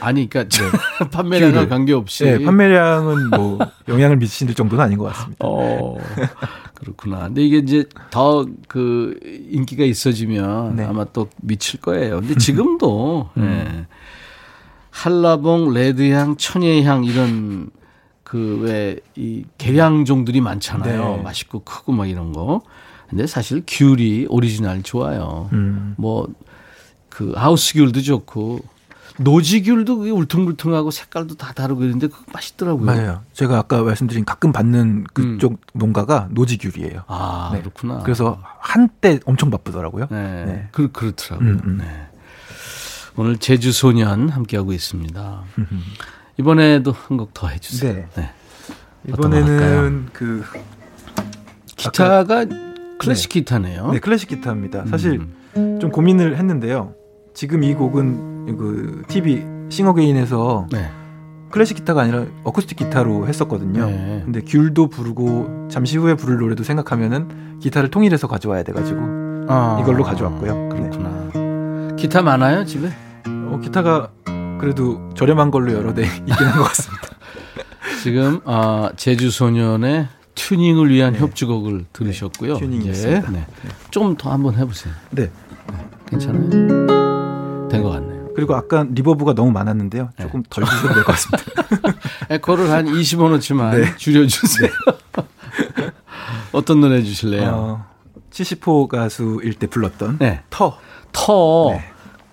[0.00, 0.56] 아니, 그러니까
[1.10, 1.68] 판매량과 귤을.
[1.68, 3.58] 관계없이 네, 판매량은 뭐
[3.88, 5.36] 영향을 미칠 정도는 아닌 것 같습니다.
[5.44, 5.96] 어,
[6.74, 7.24] 그렇구나.
[7.28, 9.18] 근데 이게 이제 더 그
[9.50, 10.84] 인기가 있어지면 네.
[10.84, 12.20] 아마 또 미칠 거예요.
[12.20, 13.42] 근데 지금도 음.
[13.42, 13.86] 예.
[14.90, 17.70] 한라봉, 레드향, 천혜향 이런
[18.24, 21.16] 그 왜 이 계량종들이 많잖아요.
[21.16, 21.22] 네.
[21.22, 22.62] 맛있고 크고 막 이런 거.
[23.08, 25.48] 근데 사실 귤이 오리지널 좋아요.
[25.52, 25.94] 음.
[25.98, 28.60] 뭐그 하우스 귤도 좋고
[29.22, 32.86] 노지 귤도 그게 울퉁불퉁하고 색깔도 다 다르고 이런데 그거 맛있더라고요.
[32.86, 33.20] 맞아요.
[33.34, 37.02] 제가 아까 말씀드린 가끔 받는 그쪽 농가가 노지귤이에요.
[37.06, 37.60] 아, 네.
[37.60, 37.98] 그렇구나.
[37.98, 40.06] 그래서 한때 엄청 바쁘더라고요.
[40.10, 40.44] 네.
[40.46, 40.68] 네.
[40.72, 41.48] 그, 그렇더라고요.
[41.50, 41.78] 음, 음.
[41.78, 41.84] 네.
[43.16, 45.42] 오늘 제주 소년 함께 하고 있습니다.
[46.38, 47.92] 이번에도 한 곡 더 해주세요.
[47.92, 48.08] 네.
[48.16, 48.30] 네.
[49.08, 50.42] 이번에는 그
[51.76, 52.46] 기타가
[52.98, 53.92] 클래식 기타네요.
[53.92, 54.86] 네, 클래식 기타입니다.
[54.86, 55.20] 사실
[55.56, 55.78] 음.
[55.80, 56.94] 좀 고민을 했는데요.
[57.34, 60.90] 지금 이 곡은 그 TV 싱어게인에서 네.
[61.50, 63.86] 클래식 기타가 아니라 어쿠스틱 기타로 했었거든요.
[63.86, 64.22] 네.
[64.24, 69.00] 근데 귤도 부르고 잠시 후에 부를 노래도 생각하면은 기타를 통일해서 가져와야 돼가지고
[69.48, 70.68] 아, 이걸로 가져왔고요.
[70.68, 71.96] 그렇구나.
[71.96, 72.88] 기타 많아요 집에?
[73.26, 74.10] 어, 기타가
[74.60, 77.08] 그래도 저렴한 걸로 여러 대 있긴 한 것 같습니다.
[78.02, 82.54] 지금 아, 제주 소년의 튜닝을 위한 협주곡을 들으셨고요.
[82.54, 83.30] 네, 튜닝이 이제, 있습니다.
[83.32, 83.46] 네.
[83.90, 84.94] 좀 더 한번 해보세요.
[85.10, 85.30] 네.
[86.08, 86.48] 괜찮아요?
[87.68, 88.09] 된 것 같네요.
[88.34, 90.10] 그리고 아까 reverb가 너무 많았는데요.
[90.18, 90.24] 네.
[90.24, 91.44] 조금 덜 주셔도 될 것 같습니다.
[92.30, 93.96] 에코를 한 20원어치만 네.
[93.96, 94.70] 줄여주세요.
[96.52, 97.50] 어떤 노래 해주실래요?
[97.52, 97.86] 어,
[98.30, 100.40] 70호 가수일 때 불렀던 네.
[100.50, 100.78] 터.
[101.12, 101.70] 터.
[101.72, 101.84] 네,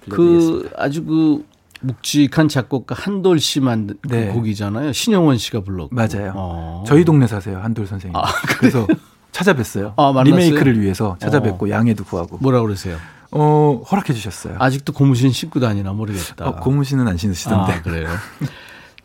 [0.09, 1.45] 그 아주 그
[1.81, 4.27] 묵직한 작곡가 한돌 씨 만든 그 네.
[4.29, 4.93] 곡이잖아요.
[4.93, 5.89] 신영원 씨가 불렀고.
[5.95, 6.33] 맞아요.
[6.35, 6.83] 어.
[6.87, 8.15] 저희 동네 사세요 한돌 선생님.
[8.15, 8.23] 아,
[8.59, 8.87] 그래서
[9.31, 9.93] 찾아뵀어요.
[9.97, 10.23] 아?
[10.23, 12.97] 리메이크를 위해서 찾아뵙고 양해도 구하고 뭐라 그러세요?
[13.31, 14.55] 어, 허락해 주셨어요.
[14.59, 16.47] 아직도 고무신 신고 다니나 모르겠다.
[16.47, 17.73] 어, 고무신은 안 신으시던데.
[17.73, 18.07] 아, 그래요.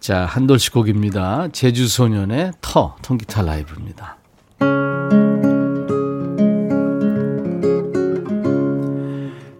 [0.00, 1.48] 자, 한돌 씨 곡입니다.
[1.52, 4.16] 제주 소년의 터 통기타 라이브입니다.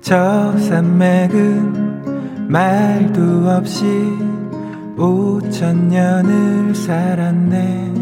[0.03, 3.85] 저 산맥은 말도 없이
[4.99, 7.93] 오천 년을 살았네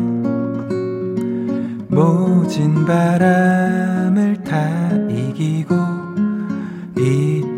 [1.89, 5.90] 모진 바람을 다 이기고 이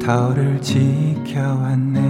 [0.02, 2.00] 터를 지켜왔네.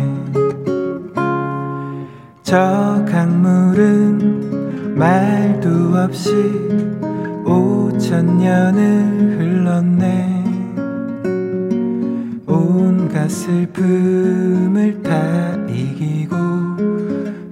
[2.43, 6.33] 저 강물은 말도 없이
[7.45, 10.45] 오천 년을 흘렀네.
[12.47, 16.35] 온갖 슬픔을 다 이기고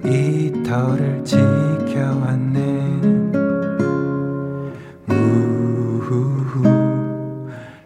[0.05, 2.61] 이 터를 지켜왔네.
[5.07, 6.63] 우후후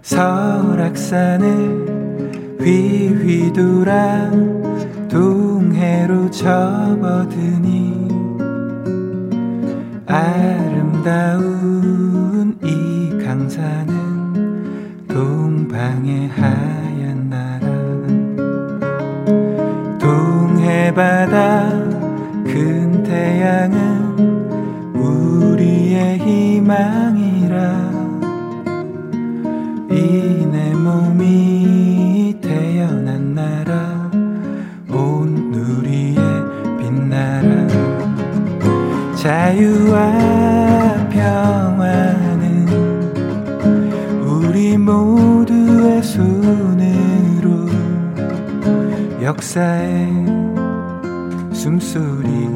[0.02, 1.85] 설악산을
[2.66, 4.32] 휘휘 돌아
[5.08, 8.08] 동해로 접어드니
[10.08, 11.46] 아름다운
[12.64, 17.68] 이 강산은 동방의 하얀 나라.
[20.00, 21.70] 동해바다
[22.46, 27.85] 큰 태양은 우리의 희망이라
[39.56, 42.68] 자유와 평화는
[44.22, 47.70] 우리 모두의 손으로
[49.22, 50.10] 역사의
[51.54, 52.55] 숨소리.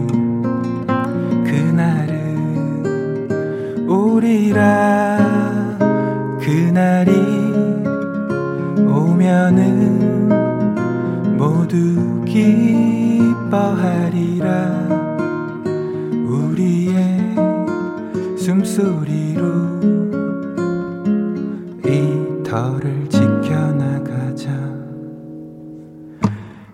[22.50, 24.50] 터를 지켜나가자.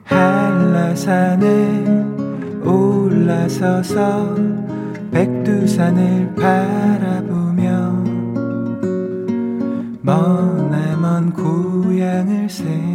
[0.06, 1.84] 한라산에
[2.64, 4.36] 올라서서
[5.12, 8.04] 백두산을 바라보며
[10.02, 12.95] 머나먼 고향을 생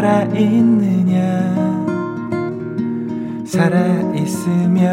[0.00, 1.20] 살아있느냐?
[3.44, 4.88] 살아있으면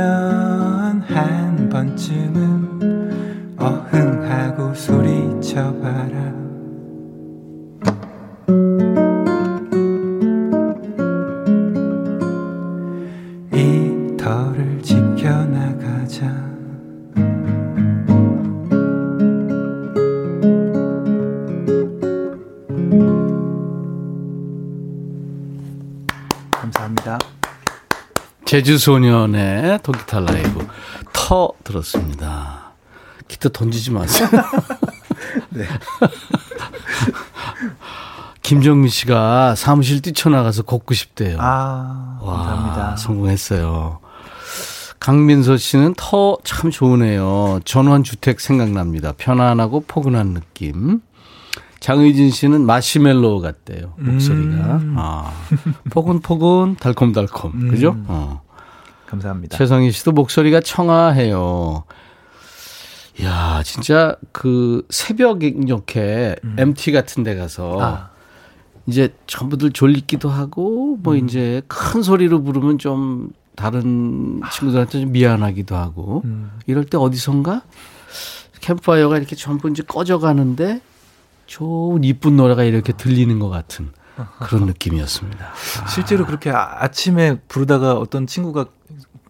[1.01, 6.36] 한 번쯤은 어흥하고 소리쳐봐라
[28.57, 30.65] 제주소년의 도기타 라이브
[31.13, 32.71] 터 들었습니다.
[33.27, 34.27] 기타 던지지 마세요.
[35.51, 35.63] 네.
[38.41, 41.37] 김정민 씨가 사무실 뛰쳐나가서 걷고 싶대요.
[41.39, 42.95] 아, 와, 감사합니다.
[42.97, 43.99] 성공했어요.
[44.99, 47.59] 강민서 씨는 터 참 좋으네요.
[47.63, 49.13] 전원 주택 생각납니다.
[49.17, 51.01] 편안하고 포근한 느낌.
[51.79, 53.93] 장의진 씨는 마시멜로 같대요.
[53.97, 54.77] 목소리가.
[54.77, 54.95] 음.
[54.97, 55.31] 아,
[55.91, 57.69] 포근포근, 달콤달콤.
[57.69, 57.95] 그죠?
[58.07, 58.46] 어.
[59.07, 59.57] 감사합니다.
[59.57, 61.85] 최성희 씨도 목소리가 청아해요.
[63.23, 67.81] 야, 진짜 그 새벽 이렇게 MT 같은 데 가서 음.
[67.81, 68.09] 아,
[68.85, 76.21] 이제 전부들 졸리기도 하고 뭐 이제 큰 소리로 부르면 좀 다른 친구들한테 좀 미안하기도 하고
[76.25, 76.51] 음.
[76.67, 77.63] 이럴 때 어디선가
[78.61, 80.81] 캠프파이어가 이렇게 전부 이제 꺼져 가는데
[81.47, 83.91] 좋은 이쁜 노래가 이렇게 들리는 것 같은
[84.39, 85.53] 그런 느낌이었습니다.
[85.93, 88.65] 실제로 그렇게 아, 아침에 부르다가 어떤 친구가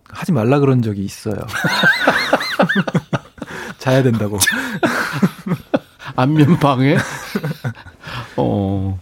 [0.10, 1.36] 하지 말라 그런 적이 있어요.
[3.80, 4.38] 자야 된다고.
[6.16, 6.98] 안면방에
[8.38, 9.00] 어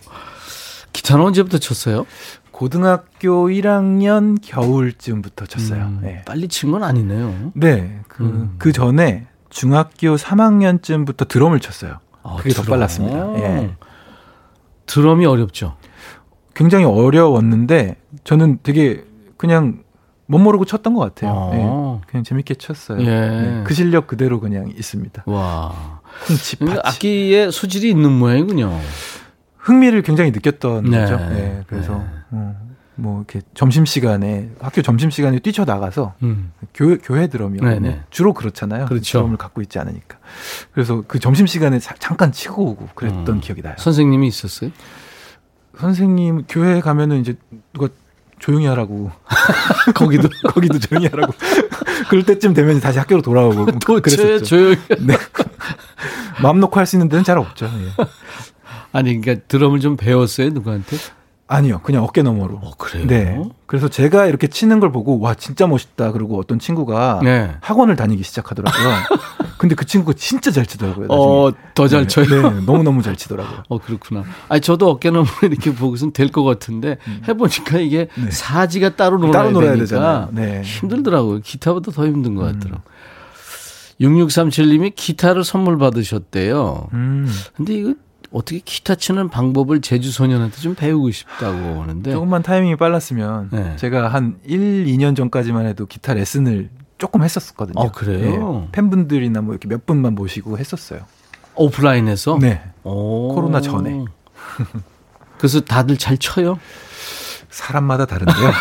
[0.94, 2.06] 기타는 언제부터 쳤어요?
[2.52, 5.84] 고등학교 1학년 겨울쯤부터 쳤어요.
[5.86, 6.24] 음, 네.
[6.26, 7.52] 빨리 친 건 아니네요.
[7.54, 8.00] 네.
[8.08, 8.56] 그, 음.
[8.58, 12.00] 그 전에 중학교 3학년쯤부터 드럼을 쳤어요.
[12.24, 12.78] 아, 그게 더 드럼.
[12.78, 13.34] 빨랐습니다.
[13.40, 13.76] 예.
[14.86, 15.76] 드럼이 어렵죠.
[16.54, 19.04] 굉장히 어려웠는데 저는 되게
[19.38, 19.84] 그냥
[20.28, 21.32] 못 모르고 쳤던 것 같아요.
[21.34, 22.02] 어.
[22.02, 22.08] 예.
[22.10, 23.00] 그냥 재밌게 쳤어요.
[23.02, 23.06] 예.
[23.06, 23.64] 네.
[23.66, 25.24] 그 실력 그대로 그냥 있습니다.
[25.28, 26.02] 와.
[26.28, 26.58] 파치.
[26.84, 28.80] 악기에 소질이 있는 모양이군요.
[29.58, 31.00] 흥미를 굉장히 느꼈던 네.
[31.02, 31.14] 거죠.
[31.32, 31.64] 예.
[31.68, 32.06] 그래서 네.
[32.32, 32.56] 어,
[32.96, 36.52] 뭐 이렇게 점심 시간에 학교 점심 시간에 뛰쳐 나가서 음.
[36.74, 37.62] 교회 교회 드럼이요.
[37.62, 38.02] 뭐 네네.
[38.10, 38.86] 주로 그렇잖아요.
[38.86, 39.20] 그렇죠.
[39.20, 40.18] 드럼을 갖고 있지 않으니까.
[40.72, 43.40] 그래서 그 점심 시간에 자- 잠깐 치고 오고 그랬던 음.
[43.42, 43.76] 기억이 나요.
[43.78, 44.72] 선생님이 있었어요?
[45.78, 47.36] 선생님 교회 가면은 이제
[47.74, 47.90] 누가
[48.40, 49.12] 조용히 하라고
[49.96, 51.34] 거기도 거기도 조용히 하라고
[52.10, 54.46] 그럴 때쯤 되면 다시 학교로 돌아오고 도체 그랬었죠.
[54.46, 54.78] 조용히.
[55.00, 55.18] 네.
[56.42, 57.66] 마음 놓고 할 수 있는 데는 잘 없죠.
[57.66, 58.06] 예.
[58.92, 60.98] 아니 그러니까 드럼을 좀 배웠어요 누구한테?
[61.48, 62.56] 아니요, 그냥 어깨 너머로.
[62.64, 63.06] 어 그래요?
[63.06, 63.40] 네.
[63.68, 66.12] 그래서 제가 이렇게 치는 걸 보고 와 진짜 멋있다.
[66.12, 67.52] 그리고 어떤 친구가 네.
[67.62, 68.84] 학원을 다니기 시작하더라고요.
[69.60, 71.08] 근데 그 친구가 진짜 잘 치더라고요.
[71.08, 71.24] 나중에.
[71.24, 72.50] 어 더잘 네, 쳐요.
[72.52, 73.64] 네, 너무 너무 잘 치더라고요.
[73.70, 74.24] 어 그렇구나.
[74.50, 78.32] 아니 저도 어깨 너머로 이렇게 보고선 될 것 같은데 해보니까 이게 네.
[78.32, 80.30] 사지가 따로 놀아야 따로 놀아야 되니까.
[80.32, 80.62] 네.
[80.64, 81.40] 힘들더라고요.
[81.44, 82.82] 기타보다 더 힘든 것 같더라고.
[84.02, 86.88] 6637님이 기타를 선물 받으셨대요.
[86.94, 87.32] 음.
[87.56, 87.94] 근데 이거
[88.36, 93.78] 어떻게 기타 치는 방법을 제주 소년한테 좀 배우고 싶다고 하는데 조금만 타이밍이 빨랐으면 네.
[93.78, 97.80] 제가 한 1, 2년 전까지만 해도 기타 레슨을 조금 했었거든요.
[97.80, 98.66] 어, 그래요?
[98.68, 101.02] 예, 팬분들이나 뭐 이렇게 몇 분만 모시고 했었어요.
[101.56, 102.62] 오프라인에서 네.
[102.84, 103.34] 오.
[103.34, 104.04] 코로나 전에.
[105.38, 106.60] 그래서 다들 잘 쳐요?
[107.50, 108.52] 사람마다 다른데요.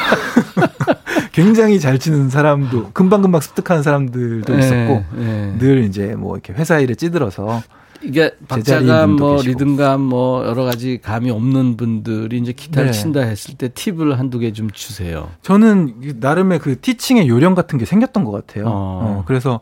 [1.33, 5.59] 굉장히 잘 치는 사람도 금방금방 습득하는 사람들도 있었고 네, 네.
[5.59, 7.61] 늘 이제 뭐 이렇게 회사 일에 찌들어서
[8.05, 9.51] 이게 박자감 뭐 계시고.
[9.53, 12.93] 리듬감 뭐 여러 가지 감이 없는 분들이 이제 기타를 네.
[12.93, 15.31] 친다 했을 때 팁을 한두 개 좀 주세요.
[15.43, 18.67] 저는 이 나름의 그 teaching의 요령 같은 게 생겼던 것 같아요.
[18.67, 18.71] 어.
[18.71, 19.61] 어, 그래서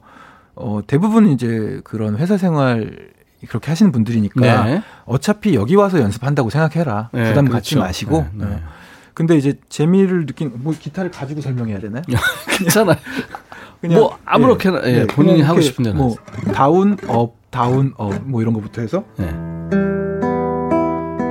[0.54, 3.10] 어, 대부분 이제 그런 회사 생활
[3.48, 4.82] 그렇게 하시는 분들이니까 네.
[5.04, 7.10] 어차피 여기 와서 연습한다고 생각해라.
[7.12, 7.86] 네, 부담 갖지 그렇죠.
[7.86, 8.54] 마시고 네, 네.
[8.54, 8.60] 어,
[9.14, 12.02] 근데 이제 재미를 느낀 뭐 기타를 가지고 설명해야 되나요?
[12.58, 12.96] 괜찮아요.
[13.84, 16.16] 뭐 아무렇게나 예, 본인이 그냥 하고 싶은 대로 뭐
[16.54, 19.28] down up down up 뭐 이런 거부터 해서 예.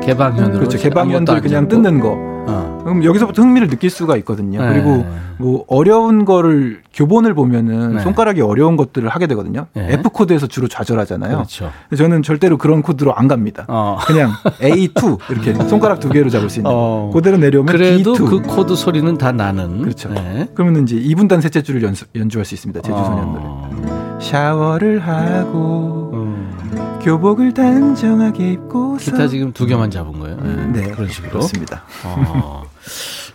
[0.04, 2.16] 개방현으로 그렇죠 아무것도 그냥 안 뜯는 거
[2.48, 2.82] 어.
[2.84, 4.60] 그럼 여기서부터 흥미를 느낄 수가 있거든요.
[4.62, 4.74] 네.
[4.74, 5.06] 그리고
[5.38, 8.02] 뭐 어려운 거를 교본을 보면은 네.
[8.02, 9.68] 손가락이 어려운 것들을 하게 되거든요.
[9.74, 9.94] 네.
[9.94, 11.36] F 코드에서 주로 좌절하잖아요.
[11.36, 11.72] 그렇죠.
[11.96, 13.66] 저는 절대로 그런 코드로 안 갑니다.
[13.68, 13.98] 어.
[14.08, 17.12] 그냥 A2 이렇게 손가락 두 개로 잡을 수 있는 어.
[17.14, 19.84] 그대로 내려오면 그래도 D2 그 코드 소리는 다 나는.
[19.84, 20.10] 그렇죠.
[20.10, 20.48] 네.
[20.56, 22.82] 그러면 이제 2분단 셋째 줄을 연주, 연주할 수 있습니다.
[22.82, 23.44] 제주 소년 노래.
[23.46, 24.18] 어.
[24.20, 26.11] 샤워를 하고 음.
[27.04, 30.38] 교복을 단정하게 입고서 기타 지금 두 개만 잡은 거예요.
[30.38, 30.66] 네.
[30.68, 31.32] 네 그런 식으로.
[31.32, 31.84] 그렇습니다.
[32.04, 32.64] 어.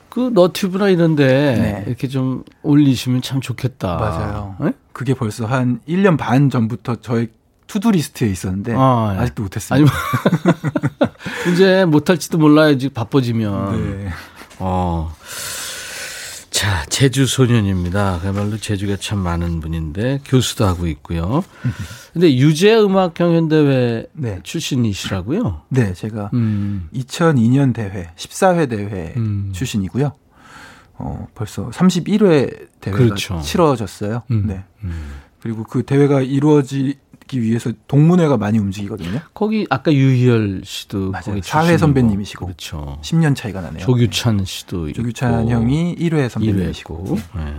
[0.08, 1.84] 그 너튜브나 이런데 네.
[1.86, 3.96] 이렇게 좀 올리시면 참 좋겠다.
[3.96, 4.56] 맞아요.
[4.60, 4.72] 네?
[4.92, 7.28] 그게 벌써 한 1년 반 전부터 저의
[7.66, 9.20] to-do 리스트에 있었는데 아, 예.
[9.20, 9.92] 아직도 못했습니다.
[9.92, 14.00] 아니 이제 못할지도 몰라야지 바빠지면.
[14.04, 14.08] 네.
[14.58, 15.12] 어.
[16.56, 18.18] 자, 제주 소년입니다.
[18.20, 21.44] 그야말로 재주가 참 많은 분인데 교수도 하고 있고요.
[22.14, 24.40] 근데 유재하 음악 경연대회 네.
[24.42, 25.64] 출신이시라고요?
[25.68, 26.88] 네, 제가 음.
[26.94, 29.50] 2002년 대회, 14회 대회 음.
[29.52, 30.12] 출신이고요.
[30.94, 33.38] 어, 벌써 31회 대회가 그렇죠.
[33.42, 34.22] 치러졌어요.
[34.30, 34.44] 음.
[34.46, 34.64] 네.
[34.82, 35.12] 음.
[35.42, 39.20] 그리고 그 대회가 이루어지 기 위해서 동문회가 많이 움직이거든요.
[39.34, 41.40] 거기 아까 유희열 씨도 맞아요.
[41.42, 41.76] 사회.
[41.76, 42.46] 선배님이시고.
[42.46, 42.98] 그렇죠.
[43.02, 43.84] 10년 차이가 나네요.
[43.84, 45.02] 조규찬 씨도 있고.
[45.02, 47.18] 조규찬 형이 1회 선배님이시고.
[47.36, 47.54] 네.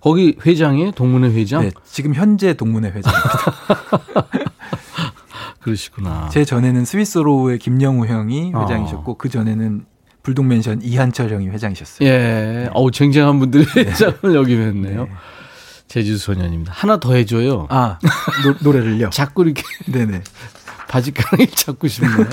[0.00, 0.92] 거기 회장이에요?
[0.92, 1.62] 동문회 회장?
[1.62, 3.54] 네, 지금 현재 동문회 회장입니다.
[5.60, 6.28] 그러시구나.
[6.30, 8.62] 제 전에는 스윗소로우의 김영우 형이 어.
[8.62, 9.84] 회장이셨고 그 전에는
[10.22, 12.08] 불독맨션 이한철 형이 회장이셨어요.
[12.08, 12.68] 예.
[12.72, 15.06] 어우, 쟁쟁한 분들이 회장을 역임했네요.
[15.90, 15.94] 네.
[15.94, 16.72] 제주 소년입니다.
[16.72, 17.66] 하나 더 해줘요.
[17.68, 17.98] 아
[18.62, 20.22] 노, 래를요 자꾸 이렇게 네네.
[20.88, 22.26] 바지가랑이 잡고 싶네요.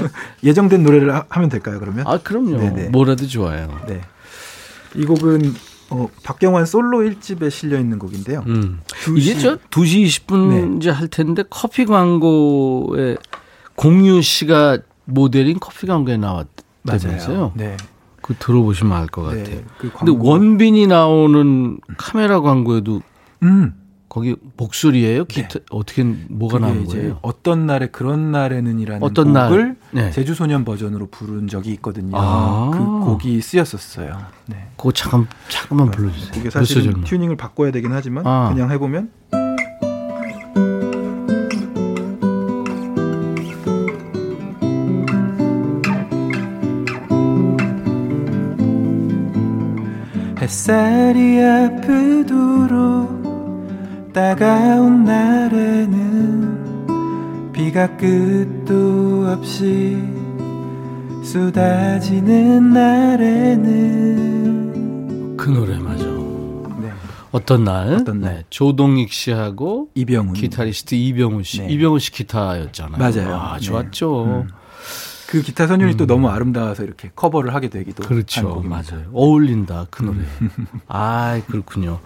[0.44, 2.06] 예정된 노래를 하, 면 될까요 그러면?
[2.08, 2.58] 아, 그럼요.
[2.58, 2.90] 네네.
[2.90, 3.68] 뭐라도 좋아요.
[3.88, 4.02] 네.
[4.96, 5.54] 이 곡은
[5.90, 8.44] 어, 박경환 솔로 1집에 실려 있는 곡인데요.
[8.48, 8.82] 음.
[8.88, 10.78] 두 이게 시- 저 2시 20분 네.
[10.78, 13.16] 이제 할 텐데 커피 광고에
[13.76, 17.54] 공유 씨가 모델인 커피 광고에 나왔다면서요?
[17.56, 17.78] 네.
[18.22, 19.44] 그 들어보시면 알 것 같아요.
[19.46, 19.64] 네.
[19.78, 23.02] 그 근데 광고- 원빈이 나오는 카메라 광고에도
[23.44, 23.74] 음.
[24.10, 25.26] 거기 목소리예요?
[25.26, 27.20] 기타 어떻게 뭐가 그게 나온 거예요?
[27.22, 29.50] 어떤 날에 그런 날에는이라는 어떤 날?
[29.50, 30.12] 곡을 네.
[30.12, 32.16] 제주 소년 버전으로 부른 적이 있거든요.
[32.18, 32.72] 아.
[32.74, 34.18] 그 곡이 쓰였었어요.
[34.48, 34.70] 네.
[34.78, 36.30] 그거 잠깐 잠깐만 불러 주세요.
[36.32, 37.04] 그게 몇 사실은 소절만.
[37.04, 38.50] 튜닝을 바꿔야 되긴 하지만 아.
[38.54, 39.12] 그냥 해 보면
[50.40, 53.17] 햇살이 아프도록
[54.18, 56.02] 따가운 날에는
[57.54, 59.96] 비가 끝도 없이
[61.24, 63.68] 쏟아지는 날에는
[65.38, 66.04] 그 노래 맞아.
[66.82, 66.92] 네.
[67.32, 67.94] 어떤 날?
[67.94, 68.38] 어떤 날.
[68.38, 71.62] 네, 조동익 씨하고 이병훈 기타리스트 이병훈 씨.
[71.62, 71.68] 네.
[71.70, 72.98] 이병훈 씨 기타였잖아요.
[72.98, 73.36] 맞아요.
[73.36, 73.66] 아, 네.
[73.68, 74.24] 좋았죠.
[74.24, 74.48] 음.
[75.28, 78.64] 그 기타 선율이 또 너무 아름다워서 이렇게 커버를 하게 되기도 한 그렇죠.
[78.66, 79.12] 맞아요.
[79.14, 79.86] 어울린다.
[79.92, 80.18] 그 노래.
[80.88, 82.00] 아, 그렇군요.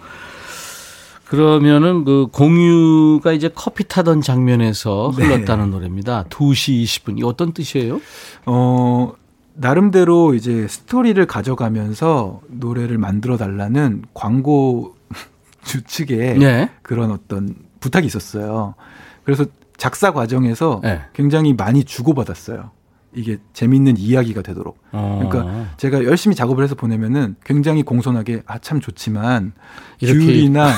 [1.32, 5.24] 그러면은 그 공유가 이제 커피 타던 장면에서 네.
[5.24, 6.26] 흘렀다는 노래입니다.
[6.26, 7.20] 2시 20분.
[7.20, 8.02] 이 어떤 뜻이에요?
[8.46, 9.14] 어
[9.54, 14.98] 나름대로 이제 스토리를 가져가면서 노래를 만들어 달라는 광고
[15.64, 16.70] 주 측에 네.
[16.82, 18.76] 그런 어떤 부탁이 있었어요.
[19.24, 19.46] 그래서
[19.78, 21.00] 작사 과정에서 네.
[21.14, 22.72] 굉장히 많이 주고받았어요.
[23.14, 24.78] 이게 재밌는 이야기가 되도록.
[24.92, 25.28] 어.
[25.30, 29.54] 그러니까 제가 열심히 작업을 해서 보내면은 굉장히 공손하게 아 참 좋지만
[30.00, 30.70] 이렇게- 귤이나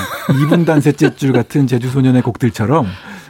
[0.42, 2.86] 이분단 셋째 줄 같은 제주 소년의 곡들처럼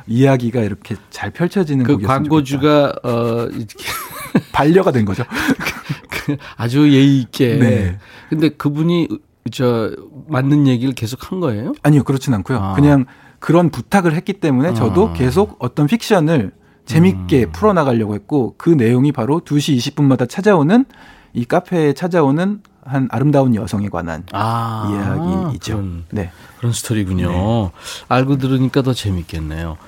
[0.06, 3.94] 이야기가 이렇게 잘 펼쳐지는 그 광고주가 어 이렇게 좋겠다.
[4.52, 5.24] 반려가 된 거죠.
[6.10, 7.56] 그 아주 예의 있게.
[7.56, 7.98] 네.
[8.30, 9.08] 근데 그분이
[9.52, 9.94] 저
[10.28, 11.72] 맞는 얘기를 계속 한 거예요?
[11.82, 12.58] 아니요, 그렇진 않고요.
[12.58, 12.72] 아.
[12.74, 13.04] 그냥
[13.38, 15.12] 그런 부탁을 했기 때문에 저도 아.
[15.12, 16.52] 계속 어떤 픽션을
[16.86, 17.52] 재밌게 음.
[17.52, 20.84] 풀어나가려고 했고 그 내용이 바로 2시 20분마다 찾아오는
[21.32, 25.76] 이 카페에 찾아오는 한 아름다운 여성에 관한 아, 이야기이죠.
[25.76, 26.30] 그런, 네.
[26.58, 27.70] 그런 스토리군요.
[28.08, 29.78] 알고 들으니까 더 재밌겠네요.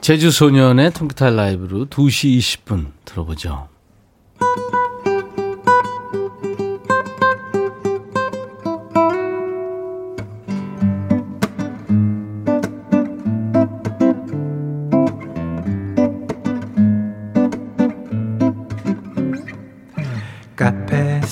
[0.00, 3.68] 제주 소년의 통기타 라이브로 2시 20분 들어보죠.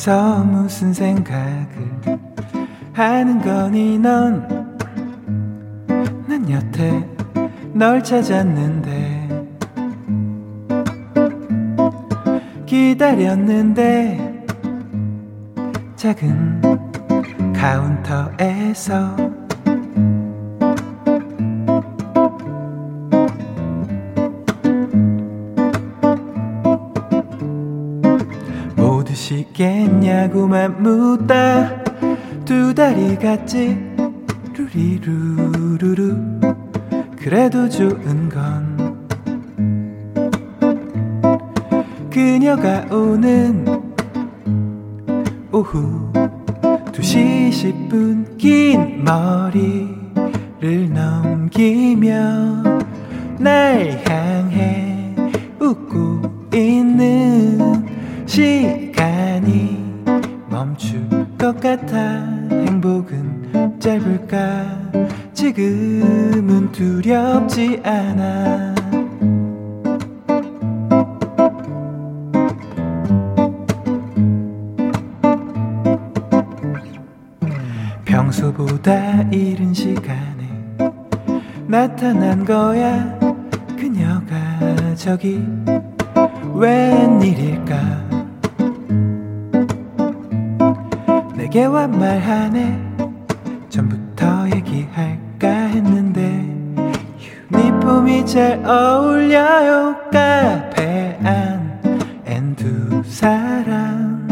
[0.03, 1.69] 카페에서 무슨 생각을
[2.93, 4.77] 하는 거니 넌?
[6.27, 7.09] 난 여태
[7.73, 9.47] 널 찾았는데.
[12.67, 14.45] 기다렸는데.
[15.95, 16.61] 작은
[17.55, 19.32] 카운터에서
[30.33, 31.85] 드시겠냐고만 묻다
[32.45, 33.79] 두 다리 같지
[34.57, 36.17] 루리루루루.
[37.17, 38.99] 그래도 좋은 건
[42.11, 43.65] 그녀가 오는
[45.53, 46.11] 오후
[46.93, 52.63] 2시 10분 긴 머리를 넘기며
[53.39, 55.15] 날 향해
[55.61, 56.12] 웃고
[61.73, 61.97] 것 같아
[62.51, 64.93] 행복은 짧을까?
[65.33, 68.75] 지금은 두렵지 않아.
[78.05, 80.67] 평소보다 이른 시간에
[81.67, 83.19] 나타난 거야.
[83.79, 85.43] 그녀가 저기
[86.55, 88.02] 웬일일까
[91.53, 92.97] 내게와 말하네
[93.69, 96.23] 전부터 얘기할까 했는데
[97.53, 99.97] 유니폼이 잘 어울려요.
[100.11, 104.27] 카페 안앤두 사람.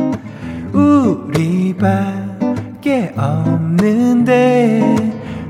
[0.73, 1.93] 우리밖에
[3.17, 4.97] 없는데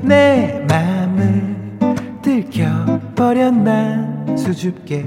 [0.02, 1.56] 내 맘을
[2.20, 4.10] 들켜버렸나.
[4.36, 5.06] 수줍게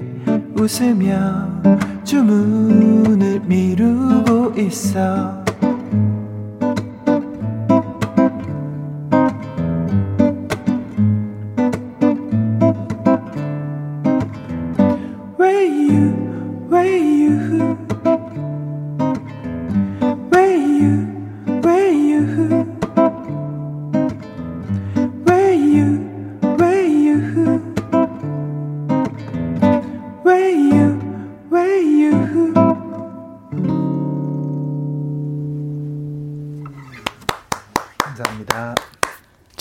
[0.56, 1.62] 웃으며
[2.06, 5.43] 주문을 미루고 있어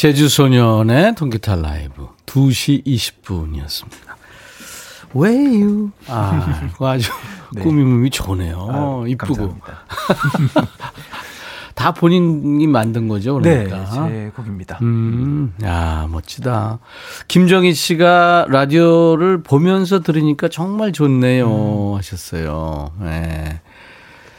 [0.03, 4.17] 제주소년의 통기타 라이브 2시 20분이었습니다.
[5.15, 5.93] 왜유?
[6.09, 7.13] 아, 아주
[7.55, 7.63] 네.
[7.63, 8.67] 꾸밈이 좋네요.
[8.69, 9.55] 아, 이쁘고.
[11.77, 14.09] 다 본인이 만든 거죠, 네, 그러니까.
[14.09, 14.81] 제 곡입니다.
[14.83, 16.81] 음, 야, 멋지다.
[17.29, 21.93] 김정희 씨가 라디오를 보면서 들으니까 정말 좋네요.
[21.93, 21.97] 음.
[21.97, 22.91] 하셨어요.
[22.99, 23.61] 네.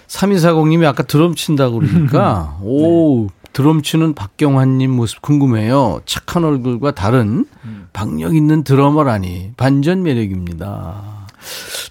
[0.08, 6.02] 3240님이 아까 드럼 친다고 그러니까, 오, 드럼 치는 박경환님 모습 궁금해요.
[6.06, 7.88] 착한 얼굴과 다른 음.
[7.94, 11.28] 박력 있는 드러머라니 반전 매력입니다.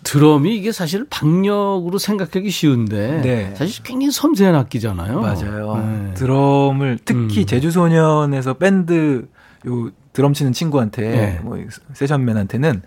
[0.03, 3.55] 드럼이 이게 사실 박력으로 생각하기 쉬운데 네.
[3.55, 5.21] 사실 굉장히 섬세한 악기잖아요.
[5.21, 5.77] 맞아요.
[5.77, 6.15] 네.
[6.15, 7.47] 드럼을 특히 음.
[7.47, 9.29] 제주소년에서 밴드
[9.67, 11.41] 요 드럼 치는 친구한테 네.
[11.43, 11.59] 뭐
[11.95, 12.83] 세션맨한테는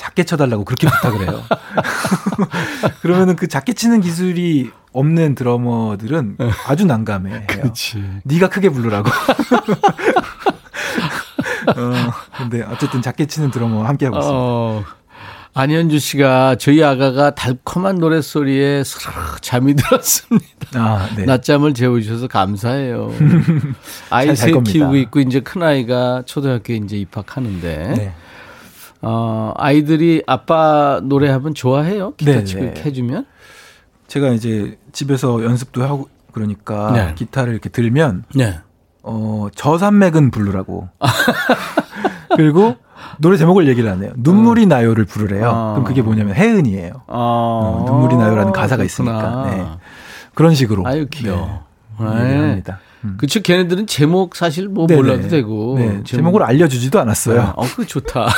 [0.00, 1.42] 작게 쳐달라고 그렇게 부탁을 해요.
[3.02, 7.44] 그러면은 그 작게 치는 기술이 없는 드러머들은 아주 난감해.
[7.44, 8.02] 그렇지.
[8.24, 9.10] 네가 크게 부르라고.
[11.76, 11.92] 어,
[12.34, 14.40] 근데 어쨌든 작게 치는 드러머 함께 하고 있습니다.
[14.40, 14.84] 어,
[15.52, 18.82] 안현주 씨가 저희 아가가 달콤한 노랫소리에
[19.42, 20.46] 잠이 들었습니다.
[20.76, 21.26] 아, 네.
[21.26, 23.12] 낮잠을 재워주셔서 감사해요.
[24.08, 24.62] 아이 겁니다.
[24.62, 28.14] 키우고 있고 이제 큰 아이가 초등학교에 이제 입학하는데 네.
[29.02, 32.14] 어, 아이들이 아빠 노래하면 좋아해요?
[32.16, 32.74] 기타 네, 치고 네.
[32.84, 33.26] 해주면?
[34.06, 37.14] 제가 이제 집에서 연습도 하고 그러니까 네.
[37.14, 38.58] 기타를 이렇게 들면 네.
[39.02, 40.88] 어, 저산맥은 부르라고.
[42.36, 42.76] 그리고
[43.18, 44.12] 노래 제목을 얘기를 안 해요.
[44.16, 45.48] 눈물이 나요를 부르래요.
[45.48, 45.72] 아.
[45.72, 47.02] 그럼 그게 뭐냐면 혜은이에요.
[47.06, 49.46] 어, 어, 눈물이 나요라는 가사가 있으니까.
[49.50, 49.66] 네.
[50.34, 50.86] 그런 식으로.
[50.86, 51.64] 아유, 귀여워.
[51.98, 52.06] 네.
[52.06, 52.36] 네.
[52.36, 52.80] 합니다.
[53.04, 53.16] 음.
[53.18, 53.40] 그쵸.
[53.40, 55.00] 걔네들은 제목 사실 뭐 네네.
[55.00, 55.76] 몰라도 되고.
[55.78, 57.54] 네, 제목 을 알려주지도 않았어요.
[57.56, 58.28] 어, 그거 좋다.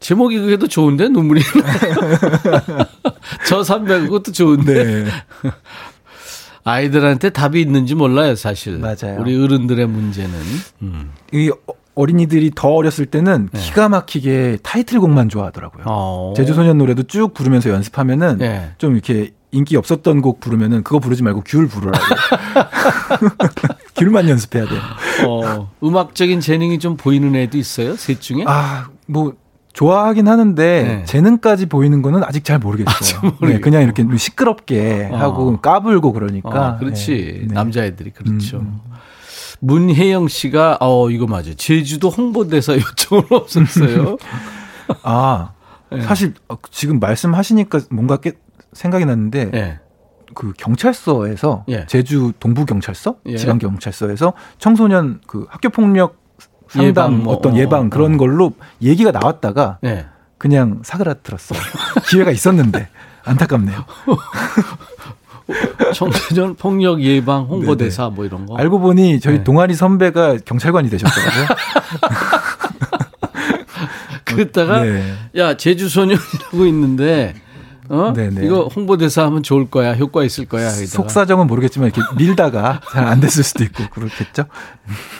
[0.00, 1.40] 제목이 그게도 좋은데 눈물이
[3.48, 5.04] 저 선배 그것도 좋은데 네.
[6.64, 8.78] 아이들한테 답이 있는지 몰라요 사실.
[8.78, 9.20] 맞아요.
[9.20, 10.34] 우리 어른들의 문제는.
[10.82, 11.12] 음.
[11.32, 11.50] 이
[11.94, 13.60] 어- 어린이들이 더 어렸을 때는 네.
[13.60, 15.84] 기가 막히게 타이틀곡만 좋아하더라고요.
[15.86, 16.34] 어.
[16.36, 18.72] 제주소년 노래도 쭉 부르면서 연습하면은 네.
[18.78, 21.98] 좀 이렇게 인기 없었던 곡 부르면은 그거 부르지 말고 귤 부르라고.
[23.96, 24.80] 귤만 연습해야 돼요.
[25.28, 28.44] 어, 음악적인 재능이 좀 보이는 애도 있어요 셋 중에?
[28.46, 29.34] 아, 뭐
[29.72, 31.04] 좋아하긴 하는데 네.
[31.04, 33.20] 재능까지 보이는 거는 아직 잘 모르겠어요.
[33.22, 33.46] 모르겠고.
[33.46, 35.16] 네, 그냥 이렇게 좀 시끄럽게 어.
[35.16, 36.68] 하고 까불고 그러니까.
[36.70, 37.46] 어, 그렇지 네.
[37.48, 37.54] 네.
[37.54, 38.58] 남자애들이 그렇죠.
[38.58, 38.80] 음,
[39.64, 44.18] 문혜영 씨가 어 이거 맞아 요 제주도 홍보대사 요청을 없었어요.
[45.02, 45.52] 아,
[45.90, 46.02] 네.
[46.02, 48.32] 사실 어, 지금 말씀하시니까 뭔가 깨,
[48.74, 49.78] 생각이 났는데 네.
[50.34, 51.86] 그 경찰서에서 예.
[51.86, 53.36] 제주 동부 경찰서 예.
[53.36, 56.18] 지방 경찰서에서 청소년 그 학교 폭력
[56.68, 58.18] 상담 예방, 뭐, 어떤 어, 예방 그런 어.
[58.18, 58.52] 걸로
[58.82, 60.06] 얘기가 나왔다가 네.
[60.36, 61.58] 그냥 사그라들었어요.
[62.10, 62.88] 기회가 있었는데
[63.24, 63.84] 안타깝네요.
[65.94, 68.56] 청소년 폭력 예방 홍보대사 뭐 이런 거.
[68.56, 69.44] 알고 보니 저희 네.
[69.44, 71.46] 동아리 선배가 경찰관이 되셨더라고요.
[74.24, 75.14] 그랬다가 네.
[75.36, 77.34] 야 제주 소년이라고 있는데
[77.88, 78.46] 어 네네.
[78.46, 80.86] 이거 홍보대사 하면 좋을 거야 효과 있을 거야 여기다가.
[80.86, 84.46] 속사정은 모르겠지만 이렇게 밀다가 잘 안 됐을 수도 있고 그렇겠죠.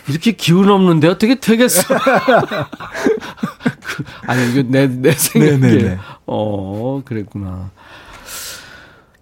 [0.09, 1.83] 이렇게 기운 없는데 어떻게 되겠어?
[3.85, 5.99] 그, 아니 이거 내 내 생각에 네네네.
[6.27, 7.70] 어 그랬구나.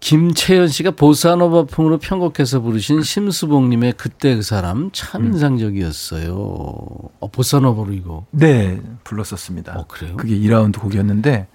[0.03, 6.35] 김채연 씨가 보사노바풍으로 편곡해서 부르신 심수봉님의 그때 그 사람 참 인상적이었어요.
[6.35, 8.27] 어, 보사노바로 이거.
[8.33, 9.79] 네, 불렀었습니다.
[9.79, 10.17] 어, 그래요?
[10.17, 11.47] 그게 2라운드 곡이었는데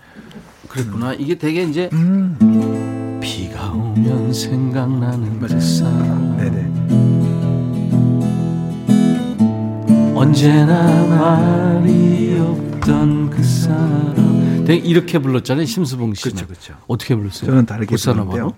[0.69, 1.13] 그랬구나.
[1.15, 3.19] 이게 되게 이제 음.
[3.21, 6.67] 비가 오면 생각나는 그 사람 네네.
[10.15, 16.73] 언제나 말이 없던 그 사람 이렇게 불렀잖아요 심수봉 씨는 그렇죠, 그렇죠.
[16.87, 17.49] 어떻게 불렀어요?
[17.51, 17.95] 저는 다르게?
[17.95, 18.53] 부르는데요.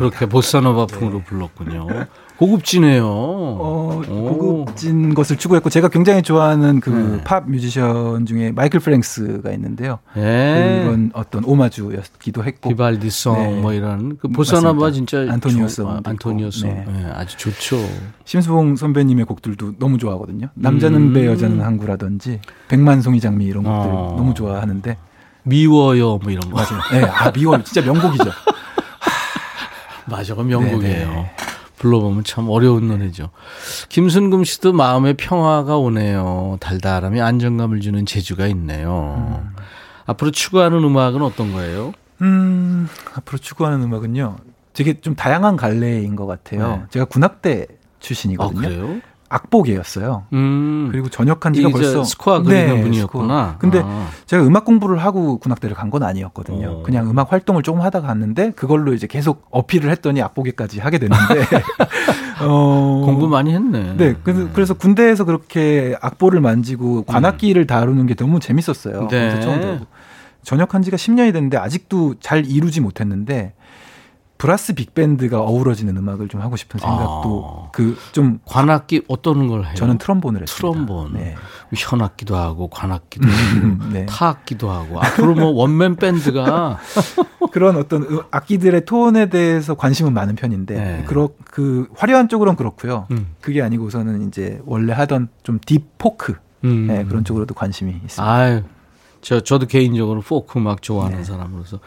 [0.00, 1.86] 그렇게 보사노바풍으로 불렀군요.
[2.38, 3.04] 고급지네요.
[3.06, 4.38] 어, 오.
[4.64, 7.22] 고급진 것을 추구했고 제가 굉장히 좋아하는 그 네.
[7.22, 9.98] 팝 뮤지션 중에 마이클 프랭스가 있는데요.
[10.16, 10.80] 예.
[10.86, 13.60] 그런 어떤 오마주였기도 했고 비발디송 네.
[13.60, 14.90] 뭐 이런 그 보사노바.
[14.90, 16.00] 진짜 안토니오송 좋- 아.
[16.02, 16.84] 안토니오송 네.
[16.90, 17.76] 네, 아주 좋죠.
[18.24, 20.48] 심수봉 선배님의 곡들도 너무 좋아하거든요.
[20.54, 21.32] 남자는 배 음.
[21.32, 24.14] 여자는 항구라든지 백만송이 장미 이런 곡들 어.
[24.16, 24.96] 너무 좋아하는데
[25.42, 26.56] 미워요 뭐 이런 거.
[26.56, 26.80] 맞아요.
[26.90, 28.24] 네, 아 미워 진짜 명곡이죠.
[30.10, 31.08] 맞아, 그 명곡이에요.
[31.08, 31.30] 네네.
[31.78, 33.30] 불러보면 참 어려운 노래죠.
[33.88, 36.58] 김순금 씨도 마음의 평화가 오네요.
[36.60, 39.42] 달달함이 안정감을 주는 재주가 있네요.
[40.04, 41.92] 앞으로 추구하는 음악은 어떤 거예요?
[42.20, 44.36] 음 앞으로 추구하는 음악은요.
[44.74, 46.76] 되게 좀 다양한 갈래인 것 같아요.
[46.76, 46.82] 네.
[46.90, 48.60] 제가 군악대 아, 출신이거든요.
[48.60, 49.00] 그래요?
[49.30, 50.24] 악보계였어요.
[50.32, 50.88] 음.
[50.90, 53.44] 그리고 전역한 지가 벌써 스코어 그리는 네, 분이었구나.
[53.52, 53.58] 스코어.
[53.58, 54.08] 근데 아.
[54.26, 56.68] 제가 음악 공부를 하고 군악대를 간 건 아니었거든요.
[56.70, 56.82] 어.
[56.84, 61.24] 그냥 음악 활동을 조금 하다가 갔는데 그걸로 이제 계속 어필을 했더니 악보계까지 하게 됐는데
[62.42, 63.94] 어, 공부 많이 했네.
[63.96, 69.00] 네, 그래서, 그래서 군대에서 그렇게 악보를 만지고 관악기를 다루는 게 너무 재밌었어요.
[69.00, 69.08] 음.
[69.08, 69.30] 네.
[69.30, 69.80] 그래서 처음.
[70.42, 73.52] 전역한 지가 10년이 됐는데 아직도 잘 이루지 못했는데
[74.40, 77.70] 브라스 빅밴드가 어우러지는 음악을 좀 하고 싶은 생각도 아.
[77.72, 79.74] 그좀 관악기 어떤 걸 해요?
[79.74, 80.60] 저는 트럼본을 했습니다.
[80.62, 81.12] 트럼본.
[81.12, 81.34] 네.
[81.76, 84.06] 현악기도 하고 관악기도 하고 네.
[84.06, 86.78] 타악기도 하고 앞으로 뭐 one man band가
[87.52, 91.04] 그런 어떤 음- 악기들의 톤에 대해서 관심은 많은 편인데 네.
[91.06, 93.08] 그렇 그 화려한 쪽으로는 그렇고요.
[93.10, 93.34] 음.
[93.42, 96.86] 그게 아니고서는 이제 원래 하던 좀 deep folk 음.
[96.86, 98.24] 네, 그런 쪽으로도 관심이 있습니다.
[98.24, 98.62] 아유,
[99.20, 101.24] 저 저도 개인적으로 포크 음악 좋아하는 네.
[101.24, 101.80] 사람으로서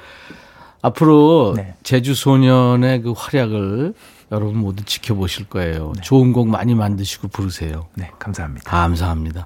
[0.83, 1.75] 앞으로 네.
[1.81, 3.93] 제주 소년의 그 활약을
[4.31, 5.93] 여러분 모두 지켜보실 거예요.
[6.01, 7.87] 좋은 곡 많이 만드시고 부르세요.
[7.95, 8.69] 네, 감사합니다.
[8.69, 9.45] 감사합니다.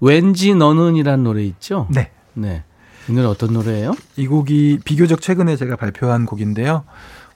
[0.00, 1.86] 왠지 너는이란 노래 있죠?
[1.90, 2.10] 네.
[2.32, 2.64] 네.
[3.08, 3.94] 이 노래 어떤 노래예요?
[4.16, 6.84] 이 곡이 비교적 최근에 제가 발표한 곡인데요.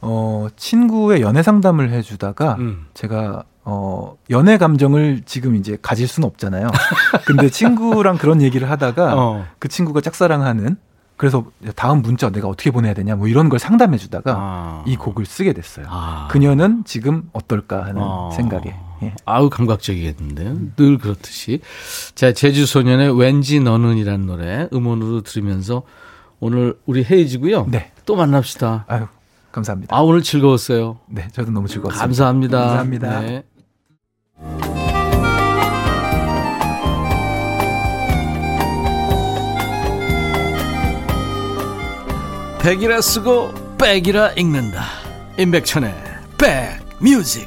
[0.01, 2.86] 어, 친구의 연애 상담을 해주다가 음.
[2.94, 6.69] 제가 어, 연애 감정을 지금 이제 가질 수는 없잖아요.
[7.27, 9.47] 근데 친구랑 그런 얘기를 하다가 어.
[9.59, 10.77] 그 친구가 짝사랑하는
[11.16, 11.45] 그래서
[11.77, 14.85] 다음 문자 내가 어떻게 보내야 되냐 뭐 이런 걸 상담해 주다가 아.
[14.86, 15.86] 이 곡을 쓰게 됐어요.
[15.89, 16.28] 아.
[16.31, 18.31] 그녀는 지금 어떨까 하는 어.
[18.35, 18.74] 생각에.
[19.03, 19.15] 예.
[19.24, 20.57] 아우 감각적이겠는데요.
[20.77, 21.61] 늘 그렇듯이.
[22.15, 25.82] 자 제주 소년의 왠지 너는이란 노래 음원으로 들으면서
[26.41, 27.66] 오늘 우리 헤이지고요.
[27.70, 27.93] 네.
[28.07, 28.85] 또 만납시다.
[28.89, 29.07] 아유,
[29.53, 29.97] 감사합니다.
[29.97, 30.99] 아 오늘 즐거웠어요.
[31.07, 32.05] 네, 저도 너무 즐거웠습니다.
[32.05, 32.59] 감사합니다.
[32.59, 33.20] 감사합니다.
[33.20, 33.45] 네.
[42.65, 44.86] 백이라 쓰고 백이라 읽는다.
[45.39, 45.95] 임백천의
[46.99, 47.47] 백뮤직.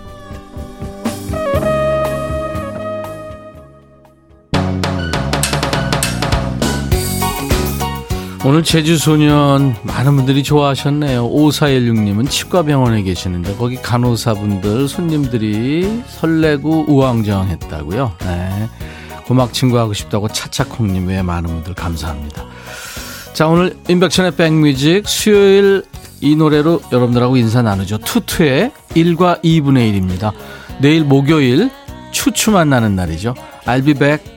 [8.46, 11.28] 오늘 제주소년 많은 분들이 좋아하셨네요.
[11.28, 18.14] 5416님은 치과병원에 계시는데 거기 간호사분들 손님들이 설레고 우왕좌왕했다고요.
[18.20, 18.70] 네.
[19.26, 22.46] 고막 친구 하고 싶다고 차차콩님 외에 많은 분들 감사합니다.
[23.38, 25.84] 자 오늘 인백천의 백뮤직 수요일
[26.22, 28.00] 이 노래로 여러분들하고 인사 나누죠.
[28.00, 30.32] 투투의 1과 2분의 1입니다.
[30.82, 31.70] 내일 목요일
[32.10, 33.36] 추추 만나는 날이죠.
[33.66, 34.37] I'll be back.